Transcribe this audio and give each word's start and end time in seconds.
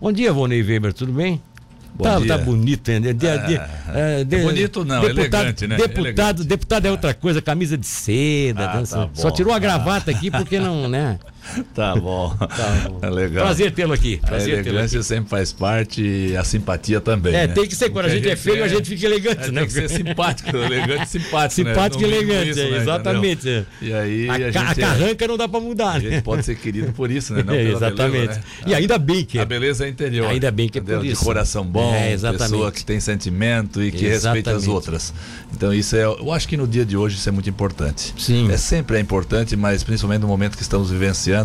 Bom 0.00 0.12
dia, 0.12 0.32
Vonei 0.32 0.62
Weber, 0.62 0.92
tudo 0.92 1.12
bem? 1.12 1.40
Bom 1.94 2.04
tá, 2.04 2.18
dia. 2.18 2.28
tá 2.28 2.38
bonito 2.38 2.88
ainda. 2.90 3.12
De, 3.12 3.28
Ah, 3.28 3.36
de, 4.24 4.36
é 4.36 4.42
bonito 4.42 4.84
não, 4.84 5.02
elegante, 5.02 5.66
né? 5.66 5.76
Deputado, 5.76 5.98
Elegante. 6.08 6.44
deputado 6.44 6.86
é 6.86 6.90
outra 6.90 7.12
coisa, 7.14 7.42
camisa 7.42 7.76
de 7.76 7.86
seda. 7.86 8.70
Ah, 8.70 8.82
tá 8.86 9.10
só 9.12 9.30
tirou 9.32 9.52
a 9.52 9.58
gravata 9.58 10.10
aqui 10.10 10.30
porque 10.30 10.60
não, 10.60 10.88
né? 10.88 11.18
Tá 11.74 11.94
bom. 11.96 12.34
bom. 12.36 12.98
É 13.02 13.10
legal. 13.10 13.44
Prazer 13.46 13.72
tê-lo 13.72 13.92
aqui. 13.92 14.20
A 14.22 14.26
Prazer 14.26 14.58
aqui. 14.60 14.68
elegância 14.68 15.02
sempre 15.02 15.30
faz 15.30 15.52
parte 15.52 16.02
e 16.02 16.36
a 16.36 16.44
simpatia 16.44 17.00
também. 17.00 17.34
É, 17.34 17.46
né? 17.46 17.54
tem 17.54 17.66
que 17.66 17.74
ser. 17.74 17.90
Quando 17.90 18.06
a 18.06 18.08
Porque 18.08 18.22
gente 18.22 18.32
é 18.32 18.36
feio, 18.36 18.64
a 18.64 18.68
gente 18.68 18.88
fica 18.88 19.06
elegante, 19.06 19.48
é, 19.48 19.50
né? 19.50 19.60
Tem 19.60 19.66
que 19.66 19.72
ser 19.72 19.88
simpático, 19.90 20.56
elegante 20.56 21.04
e 21.04 21.08
simpático. 21.08 21.62
né? 21.64 21.70
Simpático 21.74 22.02
e 22.02 22.06
elegante, 22.06 22.50
isso, 22.50 22.60
é, 22.60 22.70
né? 22.70 22.76
exatamente. 22.78 23.48
Entendeu? 23.48 23.66
E 23.82 23.92
aí 23.92 24.28
A, 24.28 24.34
a, 24.34 24.38
ca- 24.38 24.44
a 24.60 24.64
gente, 24.68 24.78
é- 24.80 24.82
carranca 24.82 25.28
não 25.28 25.36
dá 25.36 25.48
pra 25.48 25.60
mudar, 25.60 25.92
a 25.92 26.00
gente 26.00 26.22
pode 26.22 26.44
ser 26.44 26.56
querido 26.56 26.92
por 26.92 27.10
isso, 27.10 27.32
né? 27.34 27.42
É, 27.48 27.62
exatamente. 27.70 28.12
beleza, 28.12 28.34
né? 28.40 28.42
E 28.66 28.74
ainda 28.74 28.98
bem 28.98 29.24
que 29.24 29.38
A 29.38 29.42
é. 29.42 29.44
beleza 29.44 29.86
é 29.86 29.88
interior. 29.88 30.28
Ainda 30.28 30.50
bem 30.50 30.68
que 30.68 30.78
é 30.78 30.82
por 30.82 31.04
isso. 31.04 31.20
De 31.20 31.24
coração 31.24 31.64
bom, 31.64 31.94
É, 31.94 32.12
exatamente. 32.12 32.42
pessoa 32.50 32.72
que 32.72 32.84
tem 32.84 33.00
sentimento 33.00 33.82
e 33.82 33.90
que 33.90 34.06
respeita 34.06 34.50
as 34.50 34.56
Exatamente. 34.64 34.68
outras. 34.70 35.14
Então 35.54 35.72
isso 35.72 35.96
é, 35.96 36.04
eu 36.04 36.32
acho 36.32 36.46
que 36.46 36.56
no 36.56 36.66
dia 36.66 36.84
de 36.84 36.96
hoje 36.96 37.16
isso 37.16 37.28
é 37.28 37.32
muito 37.32 37.48
importante. 37.48 38.14
Sim. 38.18 38.50
É 38.50 38.56
sempre 38.56 38.96
é 38.96 39.00
importante, 39.00 39.56
mas 39.56 39.82
principalmente 39.82 40.20
no 40.22 40.28
momento 40.28 40.56
que 40.56 40.62
estamos 40.62 40.90
vivenciando, 40.90 41.37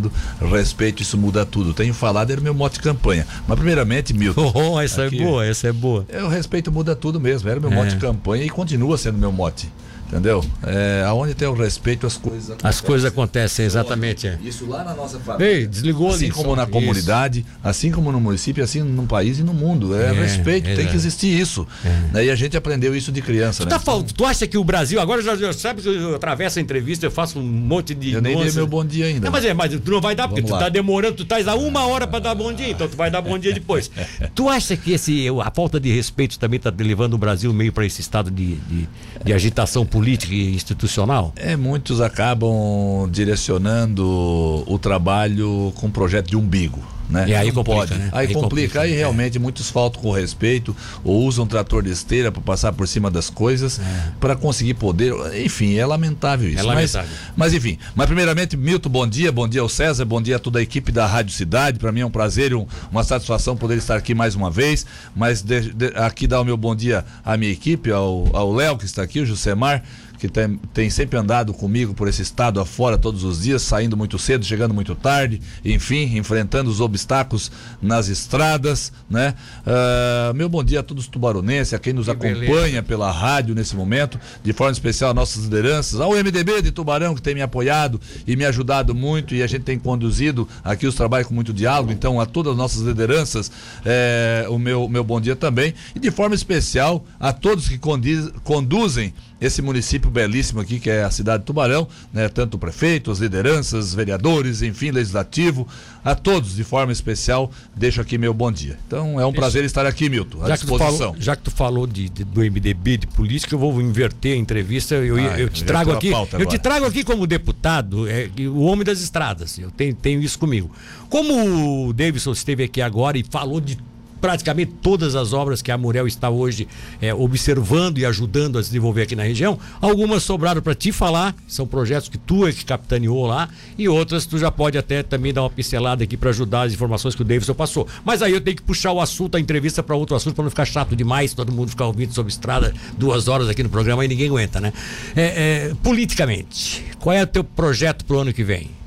respeito 0.47 1.01
isso 1.01 1.17
muda 1.17 1.45
tudo. 1.45 1.73
Tenho 1.73 1.93
falado 1.93 2.31
era 2.31 2.41
meu 2.41 2.53
mote 2.53 2.75
de 2.75 2.81
campanha. 2.81 3.25
Mas 3.47 3.55
primeiramente, 3.57 4.13
Milton, 4.13 4.51
Oh, 4.55 4.79
essa 4.79 5.05
Aqui. 5.05 5.21
é 5.21 5.25
boa, 5.25 5.45
essa 5.45 5.67
é 5.67 5.71
boa. 5.73 6.05
é, 6.09 6.23
o 6.23 6.27
respeito 6.27 6.71
muda 6.71 6.95
tudo 6.95 7.19
mesmo. 7.19 7.49
Era 7.49 7.59
o 7.59 7.61
meu 7.61 7.71
É. 7.71 7.75
mote 7.75 7.91
de 7.95 7.97
campanha 7.97 8.43
e 8.43 8.49
continua 8.49 8.97
sendo 8.97 9.17
meu 9.17 9.31
mote. 9.31 9.69
Entendeu? 10.07 10.43
É, 10.61 11.03
aonde 11.07 11.33
tem 11.33 11.47
o 11.47 11.53
respeito, 11.53 12.05
as 12.05 12.17
coisas 12.17 12.43
As 12.51 12.55
acontecem. 12.55 12.85
coisas 12.85 13.05
acontecem, 13.11 13.65
exatamente. 13.65 14.27
É. 14.27 14.37
Isso 14.43 14.65
lá 14.67 14.83
na 14.83 14.93
nossa 14.93 15.19
família. 15.19 15.51
Ei, 15.53 15.65
desligou 15.67 16.09
Assim 16.11 16.29
como 16.29 16.55
na 16.55 16.63
Isso. 16.63 16.71
comunidade, 16.71 17.43
assim 17.63 17.91
como 17.91 18.11
no 18.11 18.19
município, 18.21 18.63
assim 18.63 18.81
no 18.83 19.07
país 19.07 19.39
e 19.39 19.43
no 19.43 19.53
mundo. 19.53 19.95
É, 19.95 20.09
É, 20.09 20.11
respeito, 20.13 20.65
tem 20.65 20.73
exato. 20.73 20.89
que 20.89 20.95
existir 20.95 21.27
isso. 21.39 21.65
Né? 22.11 22.25
E 22.25 22.29
a 22.29 22.35
gente 22.35 22.55
aprendeu 22.55 22.95
isso 22.95 23.11
de 23.11 23.21
criança. 23.23 23.63
Tu, 23.63 23.65
né? 23.65 23.69
tá 23.71 23.79
fal- 23.79 24.03
tu 24.03 24.23
acha 24.23 24.45
que 24.45 24.57
o 24.57 24.63
Brasil, 24.63 24.99
agora 25.01 25.21
já, 25.21 25.35
já 25.35 25.51
sabe 25.51 25.81
que 25.81 25.87
eu 25.89 26.15
atravesso 26.15 26.59
a 26.59 26.61
entrevista, 26.61 27.05
eu 27.07 27.11
faço 27.11 27.39
um 27.39 27.43
monte 27.43 27.95
de. 27.95 28.11
Eu 28.13 28.21
nem 28.21 28.37
dei 28.37 28.51
meu 28.51 28.67
bom 28.67 28.85
dia 28.85 29.07
ainda. 29.07 29.25
Não, 29.25 29.31
mas 29.31 29.43
é, 29.45 29.53
mas 29.53 29.71
tu 29.79 29.89
não 29.91 29.99
vai 30.01 30.13
dar, 30.15 30.27
porque 30.27 30.41
Vamos 30.41 30.51
tu 30.51 30.59
lá. 30.59 30.65
tá 30.65 30.69
demorando, 30.69 31.15
tu 31.15 31.23
estás 31.23 31.47
a 31.47 31.55
uma 31.55 31.87
hora 31.87 32.05
para 32.05 32.19
dar 32.19 32.35
bom 32.35 32.53
dia, 32.53 32.69
então 32.69 32.87
tu 32.87 32.95
vai 32.95 33.09
dar 33.09 33.21
bom 33.21 33.37
dia 33.39 33.51
depois. 33.55 33.89
tu 34.35 34.47
acha 34.47 34.77
que 34.77 34.91
esse, 34.91 35.25
a 35.43 35.49
falta 35.49 35.79
de 35.79 35.91
respeito 35.91 36.37
também 36.37 36.59
tá 36.59 36.71
levando 36.77 37.15
o 37.15 37.17
Brasil 37.17 37.51
meio 37.51 37.73
para 37.73 37.83
esse 37.85 37.99
estado 38.01 38.29
de, 38.29 38.55
de, 38.57 38.87
de 39.25 39.33
agitação 39.33 39.83
política 39.83 40.02
e 40.33 40.55
institucional? 40.55 41.33
É, 41.35 41.55
muitos 41.55 42.01
acabam 42.01 43.09
direcionando 43.09 44.63
o 44.67 44.77
trabalho 44.79 45.71
com 45.75 45.89
projeto 45.89 46.29
de 46.29 46.35
umbigo. 46.35 46.92
Né? 47.09 47.25
E 47.29 47.35
aí 47.35 47.47
Não 47.47 47.55
complica, 47.55 47.79
pode. 47.79 47.93
né? 47.95 48.09
Aí, 48.11 48.27
Aí 48.27 48.33
complica, 48.33 48.43
complica, 48.43 48.81
aí 48.81 48.93
é. 48.93 48.97
realmente 48.97 49.37
muitos 49.37 49.69
faltam 49.69 50.01
com 50.01 50.11
respeito 50.11 50.75
ou 51.03 51.23
usam 51.25 51.45
trator 51.45 51.83
de 51.83 51.91
esteira 51.91 52.31
para 52.31 52.41
passar 52.41 52.71
por 52.73 52.87
cima 52.87 53.11
das 53.11 53.29
coisas 53.29 53.79
para 54.19 54.35
conseguir 54.35 54.75
poder. 54.75 55.13
Enfim, 55.43 55.75
é 55.75 55.85
lamentável 55.85 56.47
isso. 56.49 56.59
É 56.59 56.63
Mas- 56.63 56.93
lamentável. 56.93 57.09
Mas, 57.35 57.53
enfim, 57.53 57.77
mas 57.93 58.05
primeiramente, 58.07 58.55
Milton, 58.57 58.89
bom 58.89 59.05
dia, 59.07 59.31
bom 59.31 59.47
dia 59.47 59.61
ao 59.61 59.69
César, 59.69 60.05
bom 60.05 60.21
dia 60.21 60.37
a 60.37 60.39
toda 60.39 60.59
a 60.59 60.61
equipe 60.61 60.91
da 60.91 61.05
Rádio 61.05 61.33
Cidade. 61.33 61.77
Para 61.77 61.91
mim 61.91 61.99
é 61.99 62.05
um 62.05 62.11
prazer 62.11 62.51
e 62.51 62.55
um- 62.55 62.65
uma 62.91 63.03
satisfação 63.03 63.55
poder 63.57 63.77
estar 63.77 63.95
aqui 63.95 64.15
mais 64.15 64.33
uma 64.33 64.49
vez. 64.49 64.85
Mas 65.15 65.41
de- 65.41 65.73
de- 65.73 65.93
aqui 65.95 66.25
dá 66.25 66.39
o 66.39 66.45
meu 66.45 66.57
bom 66.57 66.75
dia 66.75 67.03
à 67.23 67.35
minha 67.37 67.51
equipe, 67.51 67.91
ao 67.91 68.23
ao 68.33 68.53
Léo 68.53 68.77
que 68.77 68.85
está 68.85 69.03
aqui, 69.03 69.19
o 69.19 69.25
Jusemar 69.25 69.83
que 70.17 70.29
tem, 70.29 70.57
tem 70.73 70.89
sempre 70.89 71.17
andado 71.17 71.53
comigo 71.53 71.93
por 71.93 72.07
esse 72.07 72.21
estado 72.21 72.59
afora 72.61 72.97
todos 72.97 73.23
os 73.23 73.41
dias, 73.41 73.61
saindo 73.61 73.97
muito 73.97 74.17
cedo, 74.17 74.45
chegando 74.45 74.73
muito 74.73 74.95
tarde, 74.95 75.41
enfim, 75.65 76.17
enfrentando 76.17 76.69
os 76.69 76.79
obstáculos 76.79 77.51
nas 77.81 78.07
estradas, 78.07 78.91
né? 79.09 79.35
Ah, 79.65 80.31
meu 80.33 80.47
bom 80.47 80.63
dia 80.63 80.79
a 80.79 80.83
todos 80.83 81.03
os 81.05 81.09
tubaronenses, 81.09 81.73
a 81.73 81.79
quem 81.79 81.91
nos 81.93 82.05
Que 82.05 82.11
acompanha 82.11 82.81
pela 82.83 83.11
rádio 83.11 83.53
nesse 83.55 83.75
momento, 83.75 84.19
de 84.43 84.53
forma 84.53 84.71
especial 84.71 85.11
a 85.11 85.13
nossas 85.13 85.43
lideranças, 85.43 85.99
ao 85.99 86.11
MDB 86.11 86.61
de 86.61 86.71
Tubarão 86.71 87.13
que 87.15 87.21
tem 87.21 87.35
me 87.35 87.41
apoiado 87.41 87.99
e 88.25 88.35
me 88.35 88.45
ajudado 88.45 88.95
muito 88.95 89.35
e 89.35 89.43
a 89.43 89.47
gente 89.47 89.63
tem 89.63 89.77
conduzido 89.77 90.47
aqui 90.63 90.87
os 90.87 90.95
trabalhos 90.95 91.27
com 91.27 91.33
muito 91.33 91.51
diálogo, 91.53 91.91
então 91.91 92.19
a 92.21 92.25
todas 92.25 92.53
as 92.53 92.57
nossas 92.57 92.81
lideranças, 92.81 93.51
eh, 93.85 94.45
o 94.49 94.57
meu, 94.57 94.87
meu 94.87 95.03
bom 95.03 95.19
dia 95.19 95.35
também 95.35 95.73
e 95.95 95.99
de 95.99 96.11
forma 96.11 96.35
especial 96.35 97.05
a 97.19 97.33
todos 97.33 97.67
que 97.67 97.77
condiz- 97.77 98.31
conduzem 98.43 99.13
esse 99.45 99.61
município 99.61 100.09
belíssimo 100.09 100.59
aqui 100.61 100.79
que 100.79 100.89
é 100.89 101.03
a 101.03 101.11
cidade 101.11 101.39
de 101.41 101.45
Tubarão, 101.47 101.87
né? 102.13 102.29
Tanto 102.29 102.55
o 102.55 102.57
prefeito, 102.57 103.11
as 103.11 103.19
lideranças, 103.19 103.93
vereadores, 103.93 104.61
enfim, 104.61 104.91
legislativo, 104.91 105.67
a 106.03 106.15
todos 106.15 106.55
de 106.55 106.63
forma 106.63 106.91
especial, 106.91 107.51
deixo 107.75 108.01
aqui 108.01 108.17
meu 108.17 108.33
bom 108.33 108.51
dia. 108.51 108.77
Então 108.87 109.19
é 109.19 109.25
um 109.25 109.33
prazer 109.33 109.63
estar 109.63 109.85
aqui, 109.85 110.09
Milton, 110.09 110.43
à 110.43 110.47
Já 110.49 110.57
que, 110.57 110.65
tu 110.65 110.69
disposição. 110.71 110.97
falou, 111.07 111.15
já 111.19 111.35
que 111.35 111.41
tu 111.43 111.51
falou 111.51 111.85
de, 111.87 112.09
de- 112.09 112.23
do 112.23 112.41
MDB, 112.41 112.97
de 112.97 113.07
política, 113.07 113.53
eu 113.55 113.59
vou 113.59 113.81
inverter 113.81 114.33
a 114.33 114.37
entrevista. 114.37 114.95
Eu, 114.95 115.15
Ah, 115.17 115.39
eu 115.39 115.49
te 115.49 115.63
trago 115.63 115.91
aqui. 115.91 116.07
Eu 116.09 116.25
te 116.27 116.35
agora. 116.35 116.59
trago 116.59 116.85
aqui 116.85 117.03
como 117.03 117.25
deputado, 117.27 118.07
é, 118.07 118.29
o 118.47 118.61
homem 118.63 118.83
das 118.85 119.01
estradas. 119.01 119.57
Eu 119.57 119.69
tenho, 119.71 119.93
tenho 119.93 120.21
isso 120.21 120.37
comigo. 120.39 120.71
Como 121.09 121.87
o 121.87 121.93
Davidson 121.93 122.31
esteve 122.31 122.63
aqui 122.63 122.81
agora 122.81 123.17
e 123.17 123.23
falou 123.29 123.59
de 123.61 123.77
praticamente 124.23 124.71
todas 124.81 125.15
as 125.15 125.33
obras 125.33 125.61
que 125.61 125.69
a 125.69 125.77
Murel 125.77 126.07
está 126.07 126.29
hoje 126.29 126.65
é, 127.01 127.13
observando 127.13 127.97
e 127.97 128.05
ajudando 128.05 128.57
a 128.57 128.61
desenvolver 128.61 129.01
aqui 129.01 129.17
na 129.17 129.23
região, 129.23 129.59
algumas 129.81 130.23
sobraram 130.23 130.61
para 130.61 130.73
ti 130.73 130.93
falar, 130.93 131.35
são 131.45 131.67
projetos 131.67 132.07
que 132.07 132.17
tu 132.17 132.47
é 132.47 132.53
que 132.53 132.63
capitaneou 132.63 133.25
lá, 133.25 133.49
e 133.77 133.89
outras 133.89 134.25
tu 134.25 134.37
já 134.37 134.49
pode 134.49 134.77
até 134.77 135.03
também 135.03 135.33
dar 135.33 135.41
uma 135.41 135.49
pincelada 135.49 136.05
aqui 136.05 136.15
para 136.15 136.29
ajudar 136.29 136.61
as 136.61 136.71
informações 136.71 137.15
que 137.15 137.21
o 137.21 137.25
Davidson 137.25 137.53
passou. 137.53 137.85
Mas 138.05 138.21
aí 138.21 138.31
eu 138.31 138.39
tenho 138.39 138.55
que 138.55 138.63
puxar 138.63 138.93
o 138.93 139.01
assunto, 139.01 139.35
a 139.35 139.41
entrevista 139.41 139.83
para 139.83 139.93
outro 139.93 140.15
assunto, 140.15 140.35
para 140.35 140.43
não 140.45 140.49
ficar 140.49 140.63
chato 140.63 140.95
demais, 140.95 141.33
todo 141.33 141.51
mundo 141.51 141.71
ficar 141.71 141.87
ouvindo 141.87 142.13
sobre 142.13 142.31
estrada 142.31 142.73
duas 142.97 143.27
horas 143.27 143.49
aqui 143.49 143.61
no 143.61 143.69
programa 143.69 144.05
e 144.05 144.07
ninguém 144.07 144.29
aguenta, 144.29 144.61
né? 144.61 144.71
É, 145.17 145.23
é, 145.23 145.75
politicamente, 145.83 146.85
qual 146.97 147.13
é 147.13 147.23
o 147.23 147.27
teu 147.27 147.43
projeto 147.43 148.05
para 148.05 148.15
o 148.15 148.19
ano 148.21 148.31
que 148.31 148.45
vem? 148.45 148.82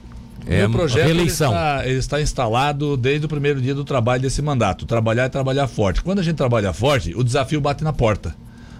É, 0.46 0.58
Meu 0.58 0.70
projeto 0.70 1.08
ele 1.08 1.24
está, 1.24 1.82
ele 1.84 1.98
está 1.98 2.20
instalado 2.20 2.96
desde 2.96 3.26
o 3.26 3.28
primeiro 3.28 3.60
dia 3.60 3.74
do 3.74 3.84
trabalho 3.84 4.22
desse 4.22 4.40
mandato. 4.40 4.86
Trabalhar 4.86 5.26
e 5.26 5.28
trabalhar 5.28 5.66
forte. 5.66 6.00
Quando 6.02 6.20
a 6.20 6.22
gente 6.22 6.36
trabalha 6.36 6.72
forte, 6.72 7.12
o 7.16 7.24
desafio 7.24 7.60
bate 7.60 7.82
na 7.82 7.92
porta. 7.92 8.34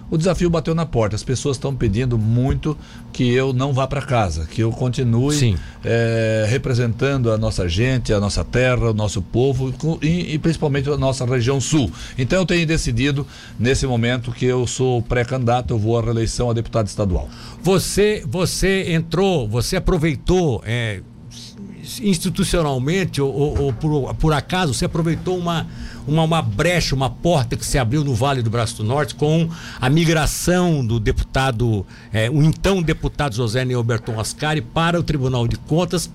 O 0.09 0.17
desafio 0.17 0.49
bateu 0.49 0.73
na 0.73 0.85
porta. 0.85 1.15
As 1.15 1.23
pessoas 1.23 1.57
estão 1.57 1.75
pedindo 1.75 2.17
muito 2.17 2.77
que 3.11 3.29
eu 3.29 3.51
não 3.51 3.73
vá 3.73 3.85
para 3.85 4.01
casa, 4.01 4.45
que 4.45 4.63
eu 4.63 4.71
continue 4.71 5.57
eh, 5.83 6.45
representando 6.47 7.29
a 7.31 7.37
nossa 7.37 7.67
gente, 7.67 8.13
a 8.13 8.19
nossa 8.19 8.43
terra, 8.43 8.91
o 8.91 8.93
nosso 8.93 9.21
povo 9.21 9.73
e, 10.01 10.33
e 10.33 10.39
principalmente 10.39 10.89
a 10.89 10.97
nossa 10.97 11.25
região 11.25 11.59
sul. 11.59 11.91
Então 12.17 12.39
eu 12.39 12.45
tenho 12.45 12.65
decidido 12.65 13.27
nesse 13.59 13.85
momento 13.85 14.31
que 14.31 14.45
eu 14.45 14.65
sou 14.65 15.01
pré-candidato, 15.01 15.73
eu 15.73 15.77
vou 15.77 15.99
à 15.99 16.01
reeleição 16.01 16.49
a 16.49 16.53
deputado 16.53 16.87
estadual. 16.87 17.27
Você, 17.61 18.23
você 18.25 18.93
entrou, 18.93 19.45
você 19.45 19.75
aproveitou 19.75 20.61
é, 20.65 21.01
institucionalmente 22.01 23.21
ou, 23.21 23.33
ou- 23.33 23.61
ou 23.63 23.73
por, 23.73 24.13
por 24.15 24.33
acaso, 24.33 24.73
você 24.73 24.85
aproveitou 24.85 25.37
uma, 25.37 25.67
uma, 26.07 26.23
uma 26.23 26.41
brecha, 26.41 26.93
uma 26.95 27.09
porta 27.09 27.55
que 27.55 27.65
se 27.65 27.77
abriu 27.77 28.03
no 28.03 28.13
Vale 28.13 28.41
do 28.41 28.49
Braço 28.49 28.77
do 28.77 28.83
Norte 28.83 29.15
com 29.15 29.49
a 29.79 29.89
migração 29.89 30.85
do 30.85 30.99
deputado, 30.99 31.85
é, 32.11 32.29
o 32.29 32.41
então 32.43 32.81
deputado 32.81 33.35
José 33.35 33.63
Neuberton 33.65 34.19
Ascari 34.19 34.61
para 34.61 34.99
o 34.99 35.03
Tribunal 35.03 35.47
de 35.47 35.57
Contas 35.57 36.09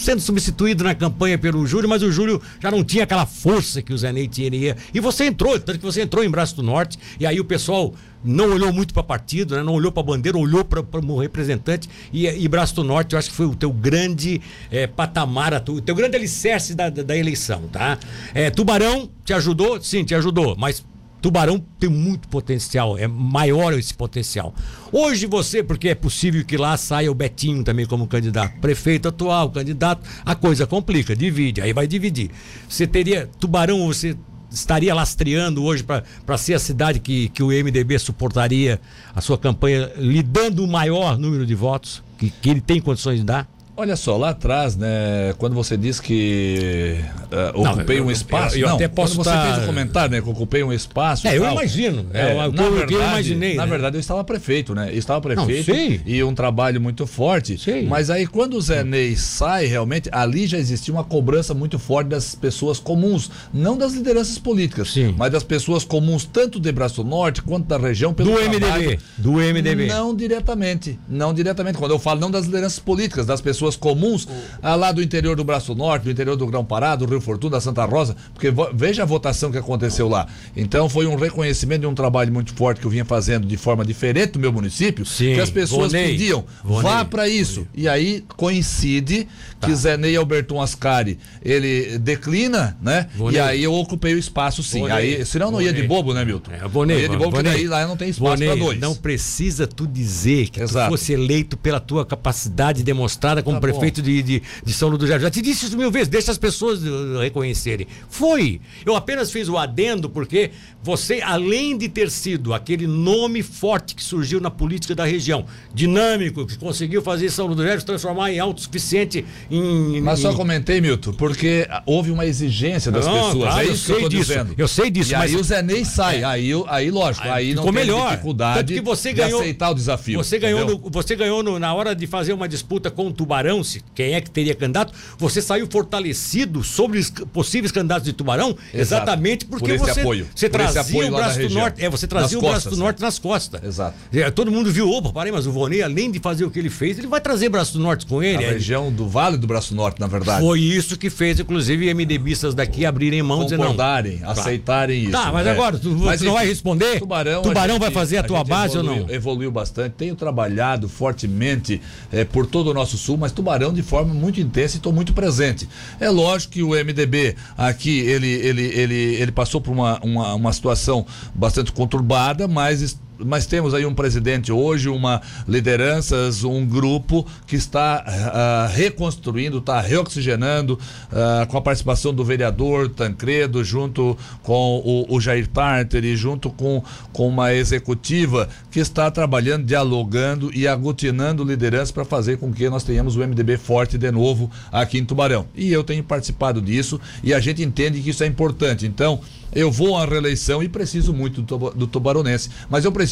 sendo 0.00 0.20
substituído 0.20 0.82
na 0.82 0.94
campanha 0.94 1.36
pelo 1.36 1.66
Júlio, 1.66 1.88
mas 1.88 2.02
o 2.02 2.10
Júlio 2.10 2.40
já 2.58 2.70
não 2.70 2.82
tinha 2.82 3.04
aquela 3.04 3.26
força 3.26 3.82
que 3.82 3.92
o 3.92 3.98
Zé 3.98 4.12
Ney 4.12 4.26
tinha. 4.26 4.50
E 4.92 5.00
você 5.00 5.26
entrou, 5.26 5.58
tanto 5.60 5.78
que 5.78 5.84
você 5.84 6.02
entrou 6.02 6.24
em 6.24 6.30
Braço 6.30 6.56
do 6.56 6.62
Norte, 6.62 6.98
e 7.18 7.26
aí 7.26 7.38
o 7.38 7.44
pessoal 7.44 7.94
não 8.24 8.52
olhou 8.52 8.72
muito 8.72 8.92
para 8.92 9.02
partido, 9.02 9.54
né? 9.54 9.62
não 9.62 9.74
olhou 9.74 9.92
para 9.92 10.02
bandeira, 10.02 10.36
olhou 10.36 10.64
para 10.64 10.80
o 10.80 11.18
representante. 11.18 11.88
E, 12.12 12.26
e 12.26 12.48
Braço 12.48 12.74
do 12.74 12.84
Norte, 12.84 13.12
eu 13.12 13.18
acho 13.18 13.30
que 13.30 13.36
foi 13.36 13.46
o 13.46 13.54
teu 13.54 13.72
grande 13.72 14.40
eh, 14.70 14.86
patamar, 14.86 15.54
a 15.54 15.62
o 15.68 15.80
teu 15.80 15.94
grande 15.94 16.16
alicerce 16.16 16.74
da, 16.74 16.88
da, 16.88 17.02
da 17.02 17.16
eleição, 17.16 17.62
tá? 17.70 17.98
Eh, 18.34 18.50
Tubarão 18.50 19.08
te 19.24 19.32
ajudou? 19.32 19.80
Sim, 19.80 20.04
te 20.04 20.14
ajudou, 20.14 20.56
mas 20.58 20.84
Tubarão 21.20 21.62
tem 21.78 21.88
muito 21.90 22.28
potencial, 22.28 22.96
é 22.96 23.06
maior 23.06 23.72
esse 23.74 23.94
potencial. 23.94 24.54
Hoje 24.92 25.26
você, 25.26 25.62
porque 25.62 25.88
é 25.88 25.94
possível 25.94 26.44
que 26.44 26.56
lá 26.56 26.76
saia 26.76 27.10
o 27.10 27.14
Betinho 27.14 27.62
também 27.62 27.86
como 27.86 28.06
candidato, 28.06 28.58
prefeito 28.60 29.08
atual, 29.08 29.50
candidato, 29.50 30.08
a 30.24 30.34
coisa 30.34 30.66
complica, 30.66 31.14
divide, 31.14 31.60
aí 31.60 31.72
vai 31.72 31.86
dividir. 31.86 32.30
Você 32.68 32.86
teria, 32.86 33.28
Tubarão, 33.38 33.86
você 33.86 34.16
estaria 34.50 34.94
lastreando 34.94 35.62
hoje 35.62 35.84
para 35.84 36.38
ser 36.38 36.54
a 36.54 36.58
cidade 36.58 36.98
que, 36.98 37.28
que 37.28 37.42
o 37.42 37.48
MDB 37.48 37.98
suportaria 37.98 38.80
a 39.14 39.20
sua 39.20 39.38
campanha, 39.38 39.92
lhe 39.96 40.22
dando 40.22 40.64
o 40.64 40.68
maior 40.68 41.16
número 41.16 41.46
de 41.46 41.54
votos 41.54 42.02
que, 42.20 42.30
que 42.30 42.50
ele 42.50 42.60
tem 42.60 42.80
condições 42.80 43.20
de 43.20 43.24
dar? 43.24 43.48
Olha 43.76 43.96
só, 43.96 44.16
lá 44.16 44.30
atrás, 44.30 44.76
né, 44.76 45.32
quando 45.38 45.54
você 45.54 45.76
diz 45.76 46.00
que 46.00 46.98
uh, 47.32 47.60
ocupei 47.60 47.96
não, 47.96 48.04
eu, 48.04 48.08
um 48.08 48.10
espaço, 48.10 48.56
eu, 48.56 48.62
eu 48.62 48.68
não, 48.68 48.74
até 48.74 48.88
posso 48.88 49.14
quando 49.14 49.24
você 49.24 49.30
tá... 49.30 49.54
fez 49.54 49.64
o 49.64 49.66
comentário, 49.66 50.10
né, 50.10 50.20
que 50.20 50.28
ocupei 50.28 50.62
um 50.62 50.72
espaço. 50.72 51.26
É, 51.26 51.36
eu 51.36 51.50
imagino. 51.50 52.06
É, 52.12 52.32
é, 52.32 52.34
na 52.34 52.44
eu, 52.44 52.72
verdade, 52.72 52.94
eu 52.94 53.00
imaginei. 53.00 53.54
Na 53.54 53.64
né? 53.64 53.70
verdade, 53.70 53.96
eu 53.96 54.00
estava 54.00 54.22
prefeito, 54.22 54.74
né? 54.74 54.90
Eu 54.92 54.98
estava 54.98 55.20
prefeito 55.20 55.72
não, 55.72 56.00
e 56.04 56.22
um 56.22 56.34
trabalho 56.34 56.80
muito 56.80 57.06
forte. 57.06 57.56
Sei. 57.58 57.86
Mas 57.86 58.10
aí, 58.10 58.26
quando 58.26 58.54
o 58.54 58.60
Zé 58.60 58.84
Ney 58.84 59.16
sai, 59.16 59.66
realmente, 59.66 60.10
ali 60.12 60.46
já 60.46 60.58
existia 60.58 60.92
uma 60.92 61.04
cobrança 61.04 61.54
muito 61.54 61.78
forte 61.78 62.08
das 62.08 62.34
pessoas 62.34 62.78
comuns, 62.78 63.30
não 63.52 63.78
das 63.78 63.94
lideranças 63.94 64.38
políticas, 64.38 64.92
Sim. 64.92 65.14
mas 65.16 65.32
das 65.32 65.42
pessoas 65.42 65.84
comuns, 65.84 66.24
tanto 66.24 66.60
de 66.60 66.70
Braço 66.70 67.02
Norte 67.02 67.40
quanto 67.40 67.66
da 67.66 67.78
região, 67.78 68.12
pelo 68.12 68.30
do 68.30 68.36
trabalho, 68.36 68.90
MDB. 68.90 68.98
Do 69.16 69.32
MDB. 69.32 69.86
Não 69.86 70.14
diretamente. 70.14 70.98
Não 71.08 71.32
diretamente. 71.32 71.78
Quando 71.78 71.92
eu 71.92 71.98
falo 71.98 72.20
não 72.20 72.30
das 72.30 72.44
lideranças 72.44 72.78
políticas, 72.78 73.24
das 73.24 73.40
pessoas 73.40 73.69
comuns, 73.76 74.26
ah, 74.62 74.74
lá 74.74 74.92
do 74.92 75.02
interior 75.02 75.36
do 75.36 75.44
Braço 75.44 75.74
Norte, 75.74 76.04
do 76.04 76.10
interior 76.10 76.36
do 76.36 76.46
Grão 76.46 76.64
Pará, 76.64 76.96
do 76.96 77.06
Rio 77.06 77.20
Fortuna, 77.20 77.52
da 77.52 77.60
Santa 77.60 77.84
Rosa, 77.84 78.16
porque 78.34 78.52
veja 78.74 79.02
a 79.02 79.06
votação 79.06 79.50
que 79.50 79.58
aconteceu 79.58 80.08
lá. 80.08 80.26
Então 80.56 80.88
foi 80.88 81.06
um 81.06 81.16
reconhecimento 81.16 81.82
de 81.82 81.86
um 81.86 81.94
trabalho 81.94 82.32
muito 82.32 82.54
forte 82.54 82.80
que 82.80 82.86
eu 82.86 82.90
vinha 82.90 83.04
fazendo 83.04 83.46
de 83.46 83.56
forma 83.56 83.84
diferente 83.84 84.32
do 84.32 84.38
meu 84.38 84.52
município, 84.52 85.04
Sim, 85.04 85.34
que 85.34 85.40
as 85.40 85.50
pessoas 85.50 85.92
Vonei, 85.92 86.12
pediam, 86.12 86.44
Vonei, 86.62 86.82
vá 86.82 87.04
para 87.04 87.28
isso. 87.28 87.66
E 87.74 87.88
aí 87.88 88.24
coincide 88.36 89.28
Tá. 89.60 89.66
que 89.66 89.74
Zé 89.74 89.96
Ney 89.98 90.16
Alberton 90.16 90.60
Ascari, 90.60 91.18
ele 91.44 91.98
declina, 91.98 92.76
né? 92.80 93.08
E 93.30 93.38
aí 93.38 93.62
eu 93.62 93.74
ocupei 93.74 94.14
o 94.14 94.18
espaço 94.18 94.62
sim. 94.62 94.90
Aí, 94.90 95.24
senão 95.26 95.50
não 95.50 95.60
ia 95.60 95.72
de 95.72 95.82
bobo, 95.82 96.14
né, 96.14 96.24
Milton? 96.24 96.50
É, 96.52 96.60
não 96.62 96.90
ia 96.90 97.08
de 97.08 97.16
bobo, 97.16 97.30
porque 97.30 97.48
Vonei. 97.48 97.52
daí 97.52 97.66
lá 97.68 97.86
não 97.86 97.96
tem 97.96 98.08
espaço 98.08 98.42
para 98.42 98.56
dois. 98.56 98.80
Não 98.80 98.94
precisa 98.94 99.66
tu 99.66 99.86
dizer 99.86 100.48
que 100.48 100.62
Exato. 100.62 100.86
tu 100.86 100.90
fosse 100.92 101.12
eleito 101.12 101.58
pela 101.58 101.78
tua 101.78 102.06
capacidade 102.06 102.82
demonstrada 102.82 103.42
como 103.50 103.60
Tá 103.60 103.68
prefeito 103.68 104.02
de, 104.02 104.22
de, 104.22 104.42
de 104.64 104.72
São 104.72 104.88
Luís 104.88 104.98
do 105.00 105.06
Jardim. 105.06 105.24
Já 105.24 105.30
te 105.30 105.42
disse 105.42 105.66
isso 105.66 105.76
mil 105.76 105.90
vezes, 105.90 106.08
deixa 106.08 106.30
as 106.30 106.38
pessoas 106.38 106.80
uh, 106.82 107.18
reconhecerem. 107.20 107.86
Foi. 108.08 108.60
Eu 108.84 108.96
apenas 108.96 109.30
fiz 109.30 109.48
o 109.48 109.56
adendo 109.58 110.08
porque 110.08 110.50
você, 110.82 111.20
além 111.22 111.76
de 111.76 111.88
ter 111.88 112.10
sido 112.10 112.54
aquele 112.54 112.86
nome 112.86 113.42
forte 113.42 113.94
que 113.94 114.02
surgiu 114.02 114.40
na 114.40 114.50
política 114.50 114.94
da 114.94 115.04
região, 115.04 115.44
dinâmico, 115.74 116.46
que 116.46 116.56
conseguiu 116.58 117.02
fazer 117.02 117.30
São 117.30 117.46
Luís 117.46 117.56
do 117.56 117.64
Jardim 117.64 117.80
se 117.80 117.86
transformar 117.86 118.32
em 118.32 118.38
autossuficiente 118.38 119.24
em. 119.50 120.00
Mas 120.00 120.18
em- 120.18 120.22
só 120.22 120.34
comentei, 120.34 120.80
Milton, 120.80 121.12
porque 121.12 121.66
houve 121.86 122.10
uma 122.10 122.26
exigência 122.26 122.90
das 122.92 123.06
Não, 123.06 123.12
pessoas. 123.14 123.34
claro, 123.44 123.60
é 123.60 123.66
eu 123.68 123.72
isso 123.72 123.84
que 123.86 123.92
eu 123.92 123.94
sei 123.96 124.02
tô 124.04 124.08
disso, 124.08 124.22
dizendo. 124.28 124.54
eu 124.56 124.68
sei 124.68 124.90
disso, 124.90 125.12
E 125.12 125.16
mas- 125.16 125.30
aí 125.34 125.40
o 125.40 125.44
Zé 125.44 125.62
Ney 125.62 125.84
sai. 125.84 126.22
Aí, 126.24 126.48
eu- 126.50 126.64
aí 126.68 126.90
lógico, 126.90 127.26
aí, 127.28 127.54
não 127.54 127.62
ficou 127.62 127.72
tem 127.74 127.86
melhor. 127.86 128.10
dificuldade 128.10 128.58
Tanto 128.60 128.72
que 128.72 128.80
você 128.80 129.10
de 129.10 129.14
ganhou- 129.16 129.40
aceitar 129.40 129.70
o 129.70 129.74
desafio. 129.74 130.18
Você 130.22 130.38
ganhou, 130.38 130.66
no- 130.66 130.90
você 130.90 131.16
ganhou 131.16 131.42
no- 131.42 131.58
na 131.58 131.72
hora 131.74 131.94
de 131.94 132.06
fazer 132.06 132.32
uma 132.32 132.48
disputa 132.48 132.90
com 132.90 133.08
o 133.08 133.12
Tubarão, 133.12 133.39
se, 133.64 133.82
quem 133.94 134.14
é 134.14 134.20
que 134.20 134.30
teria 134.30 134.54
candidato, 134.54 134.92
você 135.18 135.40
saiu 135.42 135.66
fortalecido 135.70 136.62
sobre 136.62 136.98
os 136.98 137.10
possíveis 137.32 137.72
candidatos 137.72 138.04
de 138.04 138.12
Tubarão, 138.12 138.50
Exato. 138.50 138.78
exatamente 138.78 139.44
porque 139.44 139.76
você, 139.78 140.00
apoio. 140.00 140.26
você 140.34 140.48
Por 140.48 140.60
esse 140.60 140.72
trazia 140.72 140.80
apoio 140.98 141.08
o 141.12 141.16
braço 141.16 141.38
do 141.40 141.50
norte. 141.50 141.84
É, 141.84 141.88
você 141.90 142.06
trazia 142.06 142.36
Nas 142.36 142.38
o 142.38 142.40
braço 142.40 142.54
costas, 142.54 142.72
do 142.72 142.78
né? 142.78 142.84
norte 142.84 143.00
nas 143.02 143.18
costas. 143.18 143.64
Exato. 143.64 143.96
É, 144.12 144.30
todo 144.30 144.50
mundo 144.50 144.70
viu, 144.72 144.90
opa, 144.90 145.10
parei, 145.12 145.32
mas 145.32 145.46
o 145.46 145.52
Vonei, 145.52 145.82
além 145.82 146.10
de 146.10 146.18
fazer 146.20 146.44
o 146.44 146.50
que 146.50 146.58
ele 146.58 146.70
fez, 146.70 146.98
ele 146.98 147.06
vai 147.06 147.20
trazer 147.20 147.48
braço 147.48 147.72
do 147.74 147.80
norte 147.80 148.06
com 148.06 148.22
ele. 148.22 148.44
A 148.44 148.48
Aí, 148.48 148.54
região 148.54 148.92
do 148.92 149.08
Vale 149.08 149.36
do 149.36 149.46
Braço 149.46 149.74
Norte, 149.74 150.00
na 150.00 150.06
verdade. 150.06 150.44
Foi 150.44 150.60
isso 150.60 150.96
que 150.96 151.10
fez, 151.10 151.40
inclusive, 151.40 151.92
MDBistas 151.94 152.54
daqui 152.54 152.84
abrirem 152.86 153.22
mão 153.22 153.46
e 153.46 153.50
não. 153.52 153.58
concordarem, 153.58 154.20
aceitarem 154.24 155.02
isso. 155.02 155.12
Tá, 155.12 155.32
mas 155.32 155.46
é. 155.46 155.50
agora, 155.50 155.78
tu, 155.78 155.90
Mas, 155.90 156.20
tu 156.20 156.26
não 156.26 156.34
vai 156.34 156.46
responder? 156.46 156.98
Tubarão, 156.98 157.42
Tubarão 157.42 157.76
a 157.76 157.78
vai 157.78 157.88
gente- 157.88 157.94
fazer 157.94 158.16
a 158.18 158.22
tua 158.22 158.38
gente 158.38 158.48
base 158.48 158.76
ou 158.76 158.84
evoluiu, 158.84 159.06
não? 159.06 159.14
Evoluiu 159.14 159.50
bastante. 159.50 159.94
Tenho 159.96 160.14
trabalhado 160.14 160.88
fortemente 160.88 161.80
eh, 162.12 162.24
por 162.24 162.46
todo 162.46 162.68
o 162.70 162.74
nosso 162.74 162.96
sul, 162.96 163.16
mas 163.16 163.29
Tubarão 163.32 163.72
de 163.72 163.82
forma 163.82 164.12
muito 164.12 164.40
intensa 164.40 164.76
e 164.76 164.78
estou 164.78 164.92
muito 164.92 165.12
presente. 165.12 165.68
É 165.98 166.08
lógico 166.08 166.54
que 166.54 166.62
o 166.62 166.70
MDB 166.70 167.36
aqui 167.56 168.00
ele, 168.00 168.28
ele, 168.28 168.62
ele, 168.62 168.94
ele 168.94 169.32
passou 169.32 169.60
por 169.60 169.72
uma, 169.72 169.98
uma, 170.00 170.34
uma 170.34 170.52
situação 170.52 171.06
bastante 171.34 171.72
conturbada, 171.72 172.46
mas 172.46 172.98
mas 173.24 173.46
temos 173.46 173.74
aí 173.74 173.84
um 173.84 173.94
presidente 173.94 174.52
hoje, 174.52 174.88
uma 174.88 175.20
lideranças, 175.46 176.44
um 176.44 176.64
grupo 176.64 177.26
que 177.46 177.56
está 177.56 178.04
ah, 178.06 178.70
reconstruindo, 178.72 179.58
está 179.58 179.80
reoxigenando, 179.80 180.78
ah, 181.12 181.46
com 181.48 181.56
a 181.56 181.60
participação 181.60 182.12
do 182.12 182.24
vereador 182.24 182.88
Tancredo, 182.88 183.62
junto 183.64 184.16
com 184.42 184.78
o, 184.84 185.14
o 185.14 185.20
Jair 185.20 185.46
Tarteri, 185.46 186.16
junto 186.16 186.50
com, 186.50 186.82
com 187.12 187.28
uma 187.28 187.54
executiva 187.54 188.48
que 188.70 188.80
está 188.80 189.10
trabalhando, 189.10 189.64
dialogando 189.64 190.50
e 190.54 190.66
aglutinando 190.66 191.44
lideranças 191.44 191.90
para 191.90 192.04
fazer 192.04 192.38
com 192.38 192.52
que 192.52 192.68
nós 192.68 192.84
tenhamos 192.84 193.16
o 193.16 193.20
MDB 193.20 193.56
forte 193.56 193.98
de 193.98 194.10
novo 194.10 194.50
aqui 194.72 194.98
em 194.98 195.04
Tubarão. 195.04 195.46
E 195.54 195.72
eu 195.72 195.84
tenho 195.84 196.02
participado 196.02 196.60
disso 196.60 197.00
e 197.22 197.34
a 197.34 197.40
gente 197.40 197.62
entende 197.62 198.00
que 198.00 198.10
isso 198.10 198.24
é 198.24 198.26
importante. 198.26 198.86
Então, 198.86 199.20
eu 199.52 199.70
vou 199.70 199.96
à 199.96 200.06
reeleição 200.06 200.62
e 200.62 200.68
preciso 200.68 201.12
muito 201.12 201.42
do, 201.42 201.70
do 201.70 201.86
tubaronense. 201.86 202.50
Mas 202.68 202.84
eu 202.84 202.92
preciso 202.92 203.09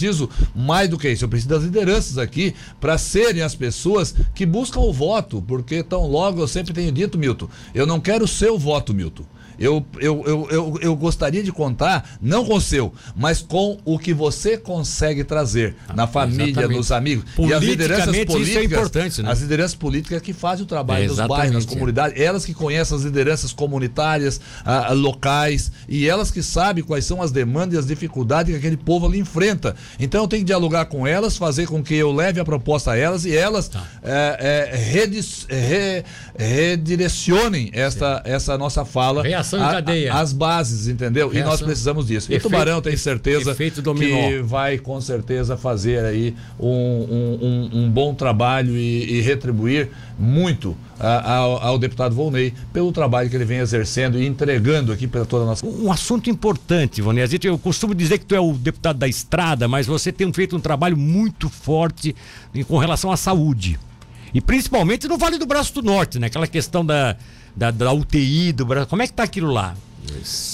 mais 0.54 0.88
do 0.88 0.98
que 0.98 1.10
isso, 1.10 1.24
eu 1.24 1.28
preciso 1.28 1.48
das 1.48 1.62
lideranças 1.62 2.18
aqui 2.18 2.54
para 2.80 2.98
serem 2.98 3.42
as 3.42 3.54
pessoas 3.54 4.14
que 4.34 4.46
buscam 4.46 4.80
o 4.80 4.92
voto, 4.92 5.42
porque 5.46 5.82
tão 5.82 6.06
logo 6.06 6.40
eu 6.40 6.48
sempre 6.48 6.72
tenho 6.72 6.92
dito, 6.92 7.18
Milton, 7.18 7.48
eu 7.74 7.86
não 7.86 8.00
quero 8.00 8.24
o 8.24 8.28
seu 8.28 8.58
voto, 8.58 8.94
Milton. 8.94 9.24
Eu, 9.58 9.84
eu, 9.98 10.22
eu, 10.26 10.48
eu, 10.50 10.78
eu 10.80 10.96
gostaria 10.96 11.42
de 11.42 11.50
contar, 11.52 12.16
não 12.20 12.44
com 12.44 12.54
o 12.54 12.60
seu, 12.60 12.92
mas 13.16 13.40
com 13.42 13.78
o 13.84 13.98
que 13.98 14.14
você 14.14 14.56
consegue 14.56 15.24
trazer 15.24 15.74
na 15.94 16.06
família, 16.06 16.44
Ah, 16.44 16.48
exatamente. 16.50 16.76
nos 16.76 16.92
amigos. 16.92 17.24
E 17.38 17.52
as 17.52 17.62
lideranças 17.62 18.04
Politicamente, 18.06 18.20
isso 18.20 18.32
é 18.32 18.34
políticas. 18.54 18.78
importante, 18.78 19.22
né? 19.22 19.30
As 19.32 19.40
lideranças 19.40 19.74
políticas 19.74 20.22
que 20.22 20.32
fazem 20.32 20.64
o 20.64 20.66
trabalho 20.68 21.04
É, 21.04 21.06
nos 21.08 21.16
bairros, 21.16 21.36
nas 21.36 21.46
exatamente, 21.48 21.66
é. 21.68 21.74
comunidades, 21.74 22.20
elas 22.20 22.44
que 22.44 22.54
conhecem 22.54 22.96
as 22.96 23.02
lideranças 23.02 23.52
comunitárias, 23.52 24.40
ah, 24.64 24.88
ah, 24.88 24.92
locais, 24.92 25.72
e 25.88 26.06
elas 26.08 26.30
que 26.30 26.42
sabem 26.42 26.84
quais 26.84 27.04
são 27.04 27.20
as 27.20 27.30
demandas 27.32 27.74
e 27.74 27.78
as 27.78 27.86
dificuldades 27.86 28.52
que 28.52 28.58
aquele 28.58 28.76
povo 28.76 29.06
ali 29.06 29.18
enfrenta. 29.18 29.74
Então 29.98 30.22
eu 30.22 30.28
tenho 30.28 30.42
que 30.42 30.46
dialogar 30.46 30.84
com 30.86 31.06
elas, 31.06 31.36
fazer 31.36 31.66
com 31.66 31.82
que 31.82 31.94
eu 31.94 32.12
leve 32.12 32.38
a 32.40 32.44
proposta 32.44 32.92
a 32.92 32.96
elas 32.96 33.24
e 33.24 33.36
elas 33.36 33.68
Tá. 33.68 33.82
eh, 34.02 34.70
eh, 34.72 34.76
redis- 34.76 35.46
re- 35.48 36.04
redirecionem 36.36 37.70
esta, 37.72 38.22
essa 38.24 38.56
nossa 38.56 38.84
fala 38.84 39.22
Reação 39.22 39.47
em 39.56 39.62
a- 39.62 39.70
cadeia. 39.72 40.12
a- 40.12 40.20
às 40.20 40.32
bases, 40.32 40.88
entendeu? 40.88 41.30
E 41.32 41.38
nós 41.38 41.46
Reação. 41.48 41.66
precisamos 41.66 42.06
disso. 42.06 42.26
E 42.30 42.34
o 42.34 42.36
Efeito- 42.36 42.42
Tubarão 42.50 42.80
tem 42.82 42.96
certeza 42.96 43.54
que 43.54 44.42
vai 44.42 44.78
com 44.78 45.00
certeza 45.00 45.56
fazer 45.56 46.04
aí 46.04 46.34
um, 46.58 46.68
um- 46.68 47.38
um- 47.40 47.84
um 47.84 47.90
bom 47.90 48.12
trabalho 48.14 48.76
e, 48.76 49.18
e 49.18 49.20
retribuir 49.20 49.88
muito 50.18 50.76
a- 50.98 51.34
ao, 51.36 51.62
ao 51.62 51.78
deputado 51.78 52.14
Volney 52.14 52.52
pelo 52.72 52.90
trabalho 52.90 53.30
que 53.30 53.36
ele 53.36 53.44
vem 53.44 53.58
exercendo 53.58 54.18
e 54.20 54.26
entregando 54.26 54.92
aqui 54.92 55.06
para 55.06 55.24
toda 55.24 55.44
a 55.44 55.46
nossa. 55.46 55.64
Um 55.66 55.92
assunto 55.92 56.28
importante, 56.28 57.02
gente- 57.28 57.46
Eu 57.46 57.56
costumo 57.58 57.94
dizer 57.94 58.18
que 58.18 58.26
tu 58.26 58.34
é 58.34 58.40
o 58.40 58.52
deputado 58.52 58.98
da 58.98 59.06
estrada, 59.08 59.68
mas 59.68 59.86
você 59.86 60.10
tem 60.12 60.30
feito 60.32 60.56
um 60.56 60.60
trabalho 60.60 60.96
muito 60.96 61.48
forte 61.48 62.14
em- 62.54 62.64
com 62.64 62.76
relação 62.78 63.10
à 63.12 63.16
saúde. 63.16 63.78
E 64.34 64.40
principalmente 64.40 65.08
no 65.08 65.16
Vale 65.16 65.38
do 65.38 65.46
Braço 65.46 65.72
do 65.72 65.82
Norte, 65.82 66.18
né? 66.18 66.26
Aquela 66.26 66.46
questão 66.46 66.84
da, 66.84 67.16
da, 67.58 67.72
da 67.72 67.92
UTI 67.92 68.52
do 68.52 68.64
Braço. 68.64 68.86
Como 68.86 69.02
é 69.02 69.06
que 69.06 69.12
tá 69.12 69.24
aquilo 69.24 69.50
lá? 69.50 69.74